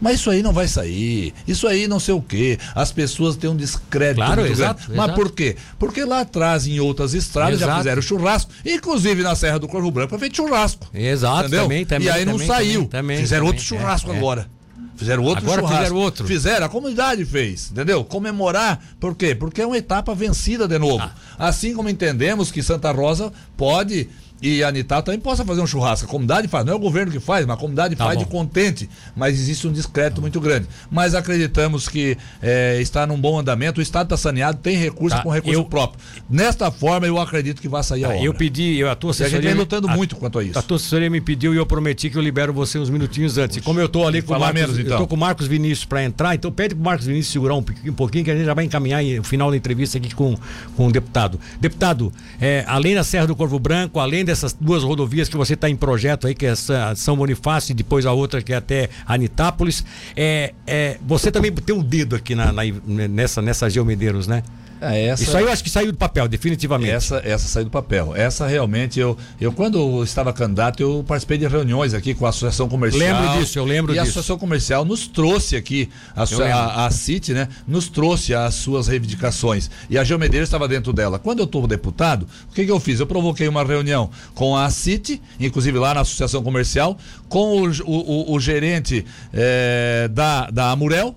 Mas 0.00 0.20
isso 0.20 0.30
aí 0.30 0.42
não 0.42 0.52
vai 0.52 0.66
sair. 0.66 1.34
Isso 1.46 1.66
aí 1.66 1.86
não 1.86 2.00
sei 2.00 2.14
o 2.14 2.22
quê. 2.22 2.58
As 2.74 2.92
pessoas 2.92 3.36
têm 3.36 3.50
um 3.50 3.56
descrédito 3.56 4.24
claro, 4.24 4.46
exato, 4.46 4.86
grande. 4.86 4.96
Mas 4.96 5.14
por 5.14 5.30
quê? 5.30 5.56
Porque 5.78 6.04
lá 6.04 6.20
atrás, 6.20 6.66
em 6.66 6.80
outras 6.80 7.14
estradas, 7.14 7.56
exato. 7.56 7.72
já 7.72 7.78
fizeram 7.78 8.02
churrasco. 8.02 8.50
Inclusive 8.64 9.22
na 9.22 9.34
Serra 9.34 9.58
do 9.58 9.68
Corvo 9.68 9.90
Branco 9.90 10.10
foi 10.10 10.18
feito 10.18 10.36
churrasco. 10.36 10.88
Exato, 10.94 11.40
entendeu? 11.40 11.62
também, 11.62 11.84
também. 11.84 12.08
E 12.08 12.10
aí 12.10 12.24
não 12.24 12.32
também, 12.32 12.46
saiu. 12.46 12.86
Também, 12.86 13.18
fizeram 13.18 13.46
outro 13.46 13.62
churrasco 13.62 14.10
é, 14.10 14.16
agora. 14.16 14.48
É. 14.58 14.62
Fizeram 14.96 15.24
outro 15.24 15.44
Agora 15.44 15.62
churrasco. 15.62 15.82
fizeram 15.82 15.96
outro. 15.96 16.26
Fizeram, 16.26 16.66
a 16.66 16.68
comunidade 16.68 17.24
fez, 17.24 17.70
entendeu? 17.72 18.04
Comemorar, 18.04 18.80
por 19.00 19.16
quê? 19.16 19.34
Porque 19.34 19.60
é 19.60 19.66
uma 19.66 19.76
etapa 19.76 20.14
vencida 20.14 20.68
de 20.68 20.78
novo. 20.78 21.02
Ah. 21.02 21.12
Assim 21.48 21.74
como 21.74 21.88
entendemos 21.88 22.52
que 22.52 22.62
Santa 22.62 22.92
Rosa 22.92 23.32
pode 23.56 24.08
e 24.42 24.64
a 24.64 24.68
Anitta 24.68 25.00
também 25.02 25.20
possa 25.20 25.44
fazer 25.44 25.60
um 25.60 25.66
churrasco. 25.66 26.06
A 26.06 26.08
comunidade 26.08 26.48
faz, 26.48 26.66
não 26.66 26.72
é 26.72 26.76
o 26.76 26.78
governo 26.80 27.12
que 27.12 27.20
faz, 27.20 27.46
mas 27.46 27.56
a 27.56 27.60
comunidade 27.60 27.94
tá 27.94 28.04
faz 28.04 28.18
bom. 28.18 28.24
de 28.24 28.30
contente. 28.30 28.90
Mas 29.14 29.38
existe 29.38 29.68
um 29.68 29.72
discreto 29.72 30.20
muito 30.20 30.40
grande. 30.40 30.66
Mas 30.90 31.14
acreditamos 31.14 31.88
que 31.88 32.18
é, 32.42 32.80
está 32.80 33.06
num 33.06 33.20
bom 33.20 33.38
andamento, 33.38 33.78
o 33.78 33.82
Estado 33.82 34.06
está 34.06 34.16
saneado, 34.16 34.58
tem 34.58 34.76
recurso 34.76 35.16
tá. 35.16 35.22
com 35.22 35.30
recurso 35.30 35.60
eu, 35.60 35.64
próprio. 35.64 36.02
Nesta 36.28 36.72
forma, 36.72 37.06
eu 37.06 37.20
acredito 37.20 37.62
que 37.62 37.68
vai 37.68 37.84
sair 37.84 38.04
a 38.04 38.08
tá, 38.08 38.14
obra. 38.14 38.26
Eu 38.26 38.34
pedi, 38.34 38.78
eu, 38.78 38.90
a 38.90 38.96
tua 38.96 39.12
assessoria. 39.12 39.36
E 39.36 39.38
a 39.38 39.40
gente 39.42 39.50
vem 39.50 39.58
lutando 39.58 39.88
a, 39.88 39.96
muito 39.96 40.16
quanto 40.16 40.40
a 40.40 40.42
isso. 40.42 40.58
A 40.58 40.62
tua 40.62 40.76
assessoria 40.76 41.08
me 41.08 41.20
pediu 41.20 41.54
e 41.54 41.56
eu 41.56 41.64
prometi 41.64 42.10
que 42.10 42.18
eu 42.18 42.22
libero 42.22 42.52
você 42.52 42.78
uns 42.78 42.90
minutinhos 42.90 43.38
antes. 43.38 43.58
E 43.58 43.60
como 43.60 43.78
eu 43.78 43.86
estou 43.86 44.08
ali 44.08 44.22
com 44.22 44.34
o 44.34 44.40
Marcos, 44.40 44.60
menos, 44.60 44.78
então. 44.78 44.94
eu 44.94 44.98
tô 44.98 45.06
com 45.06 45.14
o 45.14 45.18
Marcos 45.18 45.46
Vinícius 45.46 45.84
para 45.84 46.02
entrar, 46.02 46.34
então 46.34 46.50
pede 46.50 46.74
para 46.74 46.82
o 46.82 46.84
Marcos 46.84 47.06
Vinícius 47.06 47.32
segurar 47.32 47.54
um, 47.54 47.64
um 47.86 47.92
pouquinho, 47.92 48.24
que 48.24 48.30
a 48.30 48.34
gente 48.34 48.46
já 48.46 48.54
vai 48.54 48.64
encaminhar 48.64 49.02
o 49.20 49.22
final 49.22 49.52
da 49.52 49.56
entrevista 49.56 49.98
aqui 49.98 50.12
com, 50.12 50.36
com 50.76 50.88
o 50.88 50.92
deputado. 50.92 51.38
Deputado, 51.60 52.12
é, 52.40 52.64
além 52.66 52.96
da 52.96 53.04
Serra 53.04 53.26
do 53.28 53.36
Corvo 53.36 53.58
Branco, 53.60 54.00
além 54.00 54.24
dessas 54.32 54.54
duas 54.58 54.82
rodovias 54.82 55.28
que 55.28 55.36
você 55.36 55.52
está 55.52 55.68
em 55.68 55.76
projeto 55.76 56.26
aí, 56.26 56.34
que 56.34 56.46
é 56.46 56.54
São 56.96 57.16
Bonifácio 57.16 57.72
e 57.72 57.74
depois 57.74 58.06
a 58.06 58.12
outra 58.12 58.40
que 58.40 58.52
é 58.52 58.56
até 58.56 58.88
Anitápolis. 59.06 59.84
É, 60.16 60.54
é, 60.66 60.98
você 61.06 61.30
também 61.30 61.52
tem 61.52 61.76
um 61.76 61.82
dedo 61.82 62.16
aqui 62.16 62.34
na, 62.34 62.50
na, 62.50 62.62
nessa, 63.08 63.42
nessa 63.42 63.68
Geomedeiros, 63.68 64.26
né? 64.26 64.42
É, 64.82 65.06
essa... 65.06 65.22
Isso 65.22 65.36
aí 65.36 65.44
eu 65.44 65.52
acho 65.52 65.62
que 65.62 65.70
saiu 65.70 65.92
do 65.92 65.98
papel, 65.98 66.26
definitivamente. 66.26 66.90
Essa, 66.90 67.22
essa 67.24 67.46
saiu 67.46 67.66
do 67.66 67.70
papel. 67.70 68.14
Essa 68.16 68.48
realmente, 68.48 68.98
eu, 68.98 69.16
eu 69.40 69.52
quando 69.52 69.78
eu 69.78 70.02
estava 70.02 70.32
candidato, 70.32 70.82
eu 70.82 71.04
participei 71.06 71.38
de 71.38 71.46
reuniões 71.46 71.94
aqui 71.94 72.14
com 72.14 72.26
a 72.26 72.30
Associação 72.30 72.68
Comercial. 72.68 73.22
Lembro 73.22 73.38
disso, 73.38 73.58
eu 73.58 73.64
lembro 73.64 73.92
e 73.92 73.94
disso. 73.94 74.04
E 74.04 74.08
a 74.08 74.10
Associação 74.10 74.38
Comercial 74.38 74.84
nos 74.84 75.06
trouxe 75.06 75.54
aqui, 75.54 75.88
a, 76.16 76.22
a, 76.22 76.86
a 76.86 76.90
CIT, 76.90 77.32
né? 77.32 77.48
Nos 77.66 77.88
trouxe 77.88 78.34
as 78.34 78.54
suas 78.56 78.88
reivindicações. 78.88 79.70
E 79.88 79.96
a 79.96 80.02
Geomedeiros 80.02 80.48
estava 80.48 80.66
dentro 80.66 80.92
dela. 80.92 81.18
Quando 81.18 81.38
eu 81.38 81.44
estou 81.44 81.64
deputado, 81.68 82.26
o 82.50 82.54
que, 82.54 82.64
que 82.64 82.70
eu 82.70 82.80
fiz? 82.80 82.98
Eu 82.98 83.06
provoquei 83.06 83.46
uma 83.46 83.62
reunião 83.62 84.10
com 84.34 84.56
a 84.56 84.68
CIT, 84.68 85.22
inclusive 85.38 85.78
lá 85.78 85.94
na 85.94 86.00
Associação 86.00 86.42
Comercial, 86.42 86.98
com 87.28 87.62
o, 87.62 87.70
o, 87.84 88.34
o 88.34 88.40
gerente 88.40 89.04
é, 89.32 90.08
da, 90.12 90.50
da 90.50 90.70
Amurel, 90.70 91.14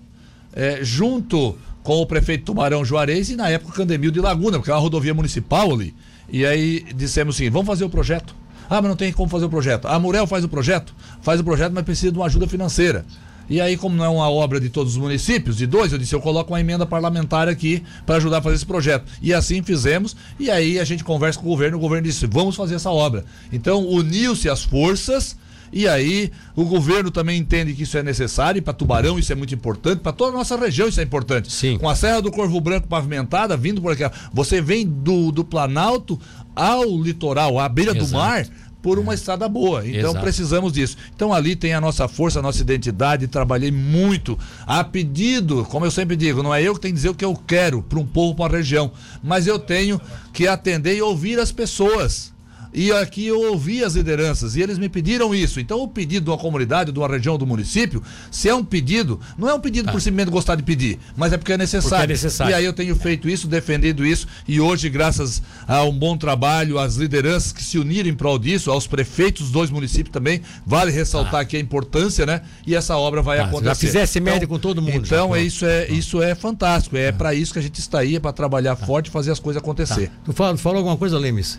é, 0.52 0.78
junto 0.82 1.58
com 1.86 2.02
o 2.02 2.06
prefeito 2.06 2.44
Tubarão 2.44 2.84
Juarez 2.84 3.30
e 3.30 3.36
na 3.36 3.48
época 3.48 3.72
Candemil 3.72 4.10
de 4.10 4.20
Laguna, 4.20 4.58
porque 4.58 4.72
é 4.72 4.74
uma 4.74 4.80
rodovia 4.80 5.14
municipal 5.14 5.72
ali. 5.72 5.94
E 6.28 6.44
aí 6.44 6.84
dissemos 6.92 7.36
assim: 7.36 7.48
vamos 7.48 7.68
fazer 7.68 7.84
o 7.84 7.88
projeto. 7.88 8.34
Ah, 8.68 8.82
mas 8.82 8.88
não 8.88 8.96
tem 8.96 9.12
como 9.12 9.30
fazer 9.30 9.44
o 9.44 9.48
projeto. 9.48 9.86
A 9.86 9.96
Murel 9.96 10.26
faz 10.26 10.42
o 10.42 10.48
projeto, 10.48 10.92
faz 11.22 11.40
o 11.40 11.44
projeto, 11.44 11.72
mas 11.72 11.84
precisa 11.84 12.10
de 12.10 12.18
uma 12.18 12.26
ajuda 12.26 12.48
financeira. 12.48 13.06
E 13.48 13.60
aí, 13.60 13.76
como 13.76 13.94
não 13.94 14.04
é 14.04 14.08
uma 14.08 14.28
obra 14.28 14.58
de 14.58 14.68
todos 14.68 14.94
os 14.94 14.98
municípios, 14.98 15.56
de 15.56 15.68
dois, 15.68 15.92
eu 15.92 15.98
disse, 15.98 16.12
eu 16.12 16.20
coloco 16.20 16.52
uma 16.52 16.60
emenda 16.60 16.84
parlamentar 16.84 17.48
aqui 17.48 17.84
para 18.04 18.16
ajudar 18.16 18.38
a 18.38 18.42
fazer 18.42 18.56
esse 18.56 18.66
projeto. 18.66 19.04
E 19.22 19.32
assim 19.32 19.62
fizemos, 19.62 20.16
e 20.40 20.50
aí 20.50 20.80
a 20.80 20.84
gente 20.84 21.04
conversa 21.04 21.38
com 21.38 21.46
o 21.46 21.50
governo, 21.50 21.76
o 21.76 21.80
governo 21.80 22.08
disse, 22.08 22.26
vamos 22.26 22.56
fazer 22.56 22.74
essa 22.74 22.90
obra. 22.90 23.24
Então, 23.52 23.86
uniu-se 23.86 24.48
as 24.48 24.64
forças, 24.64 25.36
e 25.72 25.88
aí, 25.88 26.30
o 26.54 26.64
governo 26.64 27.10
também 27.10 27.38
entende 27.38 27.74
que 27.74 27.82
isso 27.82 27.98
é 27.98 28.02
necessário, 28.02 28.62
para 28.62 28.72
Tubarão 28.72 29.18
isso 29.18 29.32
é 29.32 29.34
muito 29.34 29.54
importante, 29.54 30.00
para 30.00 30.12
toda 30.12 30.32
a 30.32 30.38
nossa 30.38 30.56
região 30.56 30.88
isso 30.88 31.00
é 31.00 31.02
importante. 31.02 31.52
Sim. 31.52 31.78
Com 31.78 31.88
a 31.88 31.94
Serra 31.96 32.20
do 32.20 32.30
Corvo 32.30 32.60
Branco 32.60 32.86
pavimentada, 32.86 33.56
vindo 33.56 33.80
por 33.80 33.92
aqui, 33.92 34.04
você 34.32 34.60
vem 34.60 34.86
do, 34.86 35.30
do 35.32 35.44
Planalto 35.44 36.18
ao 36.54 36.84
litoral, 37.02 37.58
à 37.58 37.68
beira 37.68 37.92
Exato. 37.92 38.06
do 38.06 38.12
mar, 38.12 38.46
por 38.86 39.00
uma 39.00 39.14
estrada 39.14 39.48
boa. 39.48 39.84
Então 39.84 40.10
Exato. 40.10 40.20
precisamos 40.20 40.72
disso. 40.72 40.96
Então 41.12 41.32
ali 41.32 41.56
tem 41.56 41.74
a 41.74 41.80
nossa 41.80 42.06
força, 42.06 42.38
a 42.38 42.42
nossa 42.42 42.60
identidade. 42.60 43.26
Trabalhei 43.26 43.72
muito 43.72 44.38
a 44.64 44.84
pedido, 44.84 45.64
como 45.64 45.84
eu 45.84 45.90
sempre 45.90 46.14
digo, 46.14 46.40
não 46.40 46.54
é 46.54 46.62
eu 46.62 46.72
que 46.72 46.80
tenho 46.80 46.94
que 46.94 46.98
dizer 46.98 47.08
o 47.08 47.14
que 47.14 47.24
eu 47.24 47.34
quero 47.34 47.82
para 47.82 47.98
um 47.98 48.06
povo, 48.06 48.36
para 48.36 48.44
uma 48.44 48.56
região, 48.56 48.92
mas 49.24 49.48
eu 49.48 49.58
tenho 49.58 50.00
que 50.32 50.46
atender 50.46 50.96
e 50.96 51.02
ouvir 51.02 51.40
as 51.40 51.50
pessoas. 51.50 52.32
E 52.78 52.92
aqui 52.92 53.26
eu 53.26 53.40
ouvi 53.52 53.82
as 53.82 53.94
lideranças 53.94 54.54
e 54.54 54.60
eles 54.60 54.76
me 54.76 54.86
pediram 54.86 55.34
isso. 55.34 55.58
Então, 55.58 55.80
o 55.80 55.88
pedido 55.88 56.24
de 56.24 56.30
uma 56.30 56.36
comunidade, 56.36 56.92
de 56.92 56.98
uma 56.98 57.08
região, 57.08 57.38
do 57.38 57.46
município, 57.46 58.02
se 58.30 58.50
é 58.50 58.54
um 58.54 58.62
pedido, 58.62 59.18
não 59.38 59.48
é 59.48 59.54
um 59.54 59.58
pedido 59.60 59.90
por 59.90 59.98
simplesmente 59.98 60.30
gostar 60.30 60.56
de 60.56 60.62
pedir, 60.62 60.98
mas 61.16 61.32
é 61.32 61.38
porque 61.38 61.54
é 61.54 61.56
necessário. 61.56 61.88
Porque 62.00 62.04
é 62.12 62.14
necessário. 62.14 62.50
E 62.52 62.54
aí 62.54 62.64
eu 62.66 62.74
tenho 62.74 62.94
feito 62.94 63.30
isso, 63.30 63.48
defendido 63.48 64.04
isso, 64.04 64.26
e 64.46 64.60
hoje, 64.60 64.90
graças 64.90 65.42
a 65.66 65.82
um 65.84 65.98
bom 65.98 66.18
trabalho, 66.18 66.78
às 66.78 66.96
lideranças 66.96 67.50
que 67.50 67.64
se 67.64 67.78
uniram 67.78 68.10
em 68.10 68.14
prol 68.14 68.38
disso, 68.38 68.70
aos 68.70 68.86
prefeitos 68.86 69.44
dos 69.44 69.50
dois 69.50 69.70
municípios 69.70 70.12
também, 70.12 70.42
vale 70.66 70.92
ressaltar 70.92 71.40
aqui 71.40 71.56
a 71.56 71.60
importância, 71.60 72.26
né? 72.26 72.42
E 72.66 72.74
essa 72.74 72.94
obra 72.98 73.22
vai 73.22 73.38
Ah, 73.38 73.44
acontecer. 73.46 73.64
já 73.70 73.74
fizesse 73.74 74.20
média 74.20 74.46
com 74.46 74.58
todo 74.58 74.82
mundo, 74.82 75.06
Então, 75.06 75.30
já. 75.34 75.38
isso, 75.40 75.64
é, 75.64 75.88
isso 75.90 76.20
é 76.22 76.34
fantástico. 76.34 76.94
É 76.96 77.10
para 77.10 77.32
isso 77.34 77.54
que 77.54 77.58
a 77.58 77.62
gente 77.62 77.78
está 77.80 78.00
aí, 78.00 78.16
é 78.16 78.20
para 78.20 78.34
trabalhar 78.34 78.76
forte 78.76 79.06
e 79.06 79.10
fazer 79.10 79.30
as 79.30 79.40
coisas 79.40 79.62
acontecer. 79.62 80.10
Tu 80.26 80.32
fala- 80.34 80.56
falou 80.58 80.78
alguma 80.78 80.96
coisa, 80.98 81.18
Lemes? 81.18 81.58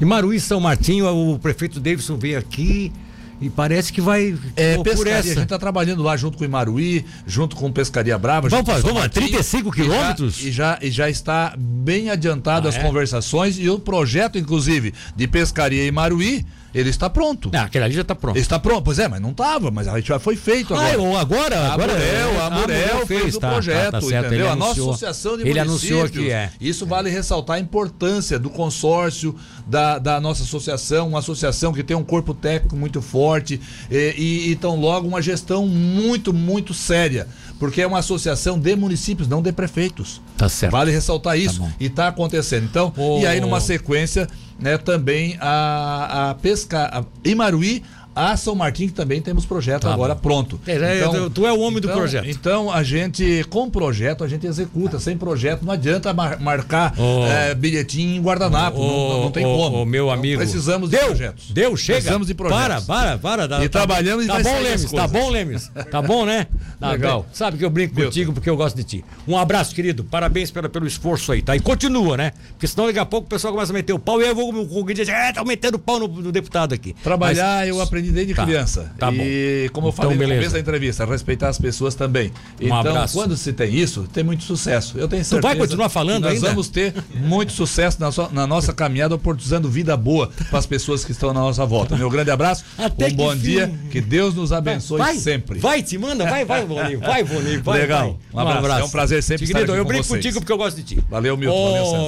Em 0.00 0.04
Maruí, 0.04 0.38
São 0.40 0.60
Martinho, 0.60 1.06
o 1.06 1.38
prefeito 1.38 1.80
Davidson 1.80 2.16
veio 2.16 2.38
aqui 2.38 2.92
e 3.40 3.48
parece 3.48 3.92
que 3.92 4.00
vai 4.00 4.36
É, 4.56 4.74
por 4.76 4.84
pescaria, 4.84 5.14
a 5.14 5.18
essa. 5.18 5.28
gente 5.28 5.42
está 5.42 5.58
trabalhando 5.58 6.02
lá 6.02 6.16
junto 6.16 6.36
com 6.38 6.42
o 6.44 6.46
Imaruí, 6.46 7.04
junto 7.26 7.54
com 7.56 7.70
Pescaria 7.70 8.16
Brava. 8.18 8.48
Vamos 8.48 8.66
fazer, 8.66 8.82
vamos 8.82 8.96
lá, 8.96 9.00
Martinho, 9.02 9.26
35 9.28 9.68
e 9.68 9.76
já- 9.78 9.82
quilômetros? 9.82 10.44
E 10.44 10.50
já, 10.52 10.78
e 10.82 10.90
já 10.90 11.08
está 11.10 11.54
bem 11.56 12.10
adiantado 12.10 12.66
Ah, 12.66 12.70
as 12.70 12.76
é? 12.76 12.80
conversações 12.82 13.56
e 13.58 13.68
o 13.70 13.78
projeto, 13.78 14.38
inclusive, 14.38 14.92
de 15.16 15.26
Pescaria 15.28 15.84
Imaruí, 15.84 16.44
ele 16.78 16.90
está 16.90 17.10
pronto. 17.10 17.50
Ah, 17.54 17.62
aquele 17.62 17.84
ali 17.84 17.94
já 17.94 18.02
está 18.02 18.14
pronto. 18.14 18.36
Ele 18.36 18.42
está 18.42 18.58
pronto, 18.58 18.82
pois 18.84 18.98
é, 18.98 19.08
mas 19.08 19.20
não 19.20 19.30
estava, 19.30 19.70
mas 19.70 19.88
a 19.88 19.96
gente 19.96 20.08
já 20.08 20.18
foi 20.18 20.36
feito 20.36 20.74
Ah, 20.74 20.78
agora. 20.78 20.94
eu- 20.94 21.16
agora, 21.16 21.58
A 21.60 21.72
agora 21.74 21.92
a 21.92 22.46
Amurel 22.46 23.06
fez 23.06 23.34
o 23.36 23.40
tá, 23.40 23.50
projeto, 23.50 23.84
tá, 23.92 24.00
tá 24.00 24.06
certo, 24.06 24.26
entendeu? 24.26 24.50
a 24.50 24.56
nossa 24.56 24.64
anunciou. 24.72 24.90
associação 24.90 25.36
de 25.36 25.42
Ele 25.48 25.62
municípios. 25.64 25.98
anunciou 26.00 26.24
que 26.24 26.30
é. 26.30 26.50
Isso 26.60 26.86
vale 26.86 27.10
ressaltar 27.10 27.56
a 27.56 27.60
importância 27.60 28.38
do 28.38 28.50
consórcio, 28.50 29.34
da, 29.66 29.98
da 29.98 30.20
nossa 30.20 30.42
associação, 30.42 31.08
uma 31.08 31.18
associação 31.18 31.72
que 31.72 31.82
tem 31.82 31.96
um 31.96 32.04
corpo 32.04 32.32
técnico 32.34 32.76
muito 32.76 33.00
forte 33.02 33.60
e, 33.90 34.14
e, 34.16 34.52
então 34.52 34.76
logo 34.78 35.06
uma 35.08 35.20
gestão 35.20 35.66
muito, 35.66 36.32
muito 36.32 36.72
séria. 36.74 37.26
Porque 37.58 37.82
é 37.82 37.86
uma 37.86 37.98
associação 37.98 38.56
de 38.56 38.76
municípios, 38.76 39.26
não 39.26 39.42
de 39.42 39.50
prefeitos. 39.50 40.20
Tá 40.36 40.48
certo. 40.48 40.70
Vale 40.70 40.92
ressaltar 40.92 41.36
isso. 41.36 41.60
bom. 41.60 41.70
e 41.80 41.86
está 41.86 42.06
acontecendo. 42.06 42.64
Então, 42.64 42.92
Ô. 42.96 43.18
e 43.18 43.26
aí 43.26 43.40
numa 43.40 43.60
sequência, 43.60 44.28
né, 44.58 44.76
também 44.76 45.36
a, 45.40 46.30
a 46.30 46.34
pesca. 46.34 46.90
A 46.92 47.04
Imaruí. 47.24 47.82
A 48.20 48.36
São 48.36 48.54
Martim, 48.54 48.86
que 48.88 48.92
também 48.94 49.20
temos 49.22 49.46
projeto 49.46 49.82
Tá 49.82 49.92
agora 49.94 50.14
bom. 50.14 50.20
pronto. 50.20 50.60
É, 50.66 50.72
é, 50.72 51.08
tu- 51.08 51.30
tu 51.30 51.46
é 51.46 51.52
o 51.52 51.60
homem 51.60 51.80
do 51.80 51.86
então- 51.86 51.96
projeto. 51.98 52.28
Então, 52.28 52.72
a 52.72 52.82
gente, 52.82 53.44
com 53.48 53.70
projeto, 53.70 54.24
a 54.24 54.28
gente 54.28 54.44
executa. 54.46 54.98
Sem 54.98 55.16
projeto, 55.16 55.62
não 55.64 55.72
adianta 55.72 56.12
mar- 56.12 56.40
marcar 56.40 56.94
Ô. 56.98 57.24
eh, 57.26 57.54
bilhetinho 57.54 58.16
em 58.16 58.20
guardanapo. 58.20 58.76
não, 58.78 59.08
não- 59.08 59.20
não 59.24 59.30
tem 59.30 59.46
Ô, 59.46 59.56
como. 59.56 59.86
meu 59.86 60.06
Então, 60.06 60.18
amigo. 60.18 60.38
precisamos 60.38 60.90
de 60.90 60.96
deu, 60.96 61.06
projetos. 61.06 61.50
Deu, 61.52 61.76
chega. 61.76 61.98
Precisamos 61.98 62.26
de 62.26 62.34
projetos. 62.34 62.84
Para, 62.86 63.16
para, 63.16 63.18
para. 63.18 63.46
Dá- 63.48 63.64
E 63.64 63.68
tá- 63.68 63.78
trabalhamos 63.78 64.24
e 64.24 64.26
Tá 64.26 64.34
vai 64.34 64.42
bom, 64.42 64.58
Lemes. 64.60 64.90
Tá 64.92 65.06
bom, 65.06 65.30
Lemes. 65.30 65.70
Tá 65.90 66.02
bom, 66.02 66.26
né? 66.26 66.46
Tá 66.80 66.90
Legal. 66.92 67.22
bem. 67.22 67.30
Sabe 67.32 67.56
que 67.58 67.64
eu 67.64 67.70
brinco 67.70 67.94
Milton. 67.94 68.08
contigo 68.10 68.32
porque 68.32 68.50
eu 68.50 68.56
gosto 68.56 68.74
de 68.76 68.82
ti. 68.84 69.04
Um 69.28 69.36
abraço, 69.38 69.72
querido. 69.74 70.02
Parabéns 70.02 70.50
pela, 70.50 70.68
pelo 70.68 70.86
esforço 70.88 71.30
aí, 71.30 71.40
tá? 71.40 71.54
E 71.54 71.60
continua, 71.60 72.16
né? 72.16 72.32
Porque 72.50 72.66
senão 72.66 72.86
daqui 72.86 72.98
a 72.98 73.06
pouco 73.06 73.26
o 73.26 73.30
pessoal 73.30 73.52
começa 73.52 73.72
a 73.72 73.74
meter 73.74 73.92
o 73.92 73.98
pau 73.98 74.20
e 74.20 74.26
eu 74.26 74.34
vou 74.34 74.52
com 74.66 74.80
o 74.82 74.92
dizer, 74.92 75.12
é, 75.12 75.32
tá 75.32 75.44
metendo 75.44 75.78
pau 75.78 76.00
no, 76.00 76.08
no 76.08 76.32
deputado 76.32 76.72
aqui. 76.74 76.94
Trabalhar 77.02 77.58
Mas- 77.60 77.68
eu 77.68 77.80
aprendi 77.80 78.07
desde 78.12 78.34
Tá, 78.34 78.44
criança. 78.44 78.92
tá 78.98 79.12
e 79.12 79.68
como 79.72 79.86
eu 79.88 79.90
Então, 79.90 79.92
falei 80.04 80.12
no 80.14 80.18
beleza. 80.18 80.38
começo 80.40 80.54
da 80.54 80.60
entrevista, 80.60 81.04
respeitar 81.04 81.48
as 81.48 81.58
pessoas 81.58 81.94
também. 81.94 82.32
então, 82.60 82.76
Um 82.76 82.80
abraço. 82.80 83.14
quando 83.14 83.36
se 83.36 83.52
tem 83.52 83.74
isso, 83.74 84.08
tem 84.12 84.22
muito 84.24 84.44
sucesso. 84.44 84.98
Eu 84.98 85.08
tenho 85.08 85.24
certeza. 85.24 85.42
vai 85.42 85.56
continuar 85.56 85.88
falando 85.88 86.24
nós 86.24 86.34
ainda? 86.34 86.48
vamos 86.48 86.68
ter 86.68 86.94
muito 87.14 87.52
sucesso 87.52 88.00
na, 88.00 88.10
sua- 88.12 88.28
na 88.32 88.46
nossa 88.46 88.72
caminhada, 88.72 89.14
oportunizando 89.14 89.68
vida 89.68 89.96
boa 89.96 90.30
para 90.50 90.58
as 90.58 90.66
pessoas 90.66 91.04
que 91.04 91.12
estão 91.12 91.32
na 91.32 91.40
nossa 91.40 91.64
volta. 91.66 91.96
Meu 91.96 92.10
grande 92.10 92.30
abraço, 92.30 92.64
Até 92.78 93.06
um 93.08 93.12
bom 93.12 93.30
fim. 93.32 93.38
dia, 93.38 93.72
que 93.90 94.00
Deus 94.00 94.34
nos 94.34 94.52
abençoe 94.52 94.98
vai, 94.98 95.16
sempre. 95.16 95.58
Vai, 95.58 95.82
te 95.82 95.96
manda, 95.98 96.24
vai, 96.24 96.44
vai, 96.44 96.64
Boninho. 96.64 97.00
Vai, 97.00 97.24
Boninho, 97.24 97.62
vai. 97.62 97.78
Legal. 97.88 98.18
vai. 98.32 98.44
Um 98.44 98.48
abraço. 98.48 98.80
É 98.80 98.84
um 98.84 98.90
prazer 98.90 99.22
sempre 99.22 99.44
estar 99.44 99.58
Querido, 99.58 99.72
aqui 99.72 99.80
eu 99.80 99.84
com 99.84 99.88
brinco 99.88 100.04
vocês. 100.04 100.18
contigo 100.24 100.40
porque 100.40 100.52
eu 100.52 100.58
gosto 100.58 100.76
de 100.76 100.82
ti. 100.82 100.98
Valeu, 101.10 101.36
Milton. 101.36 101.64
Valeu, 101.72 101.82
Ô, 101.82 101.90
Sérgio. 101.90 102.06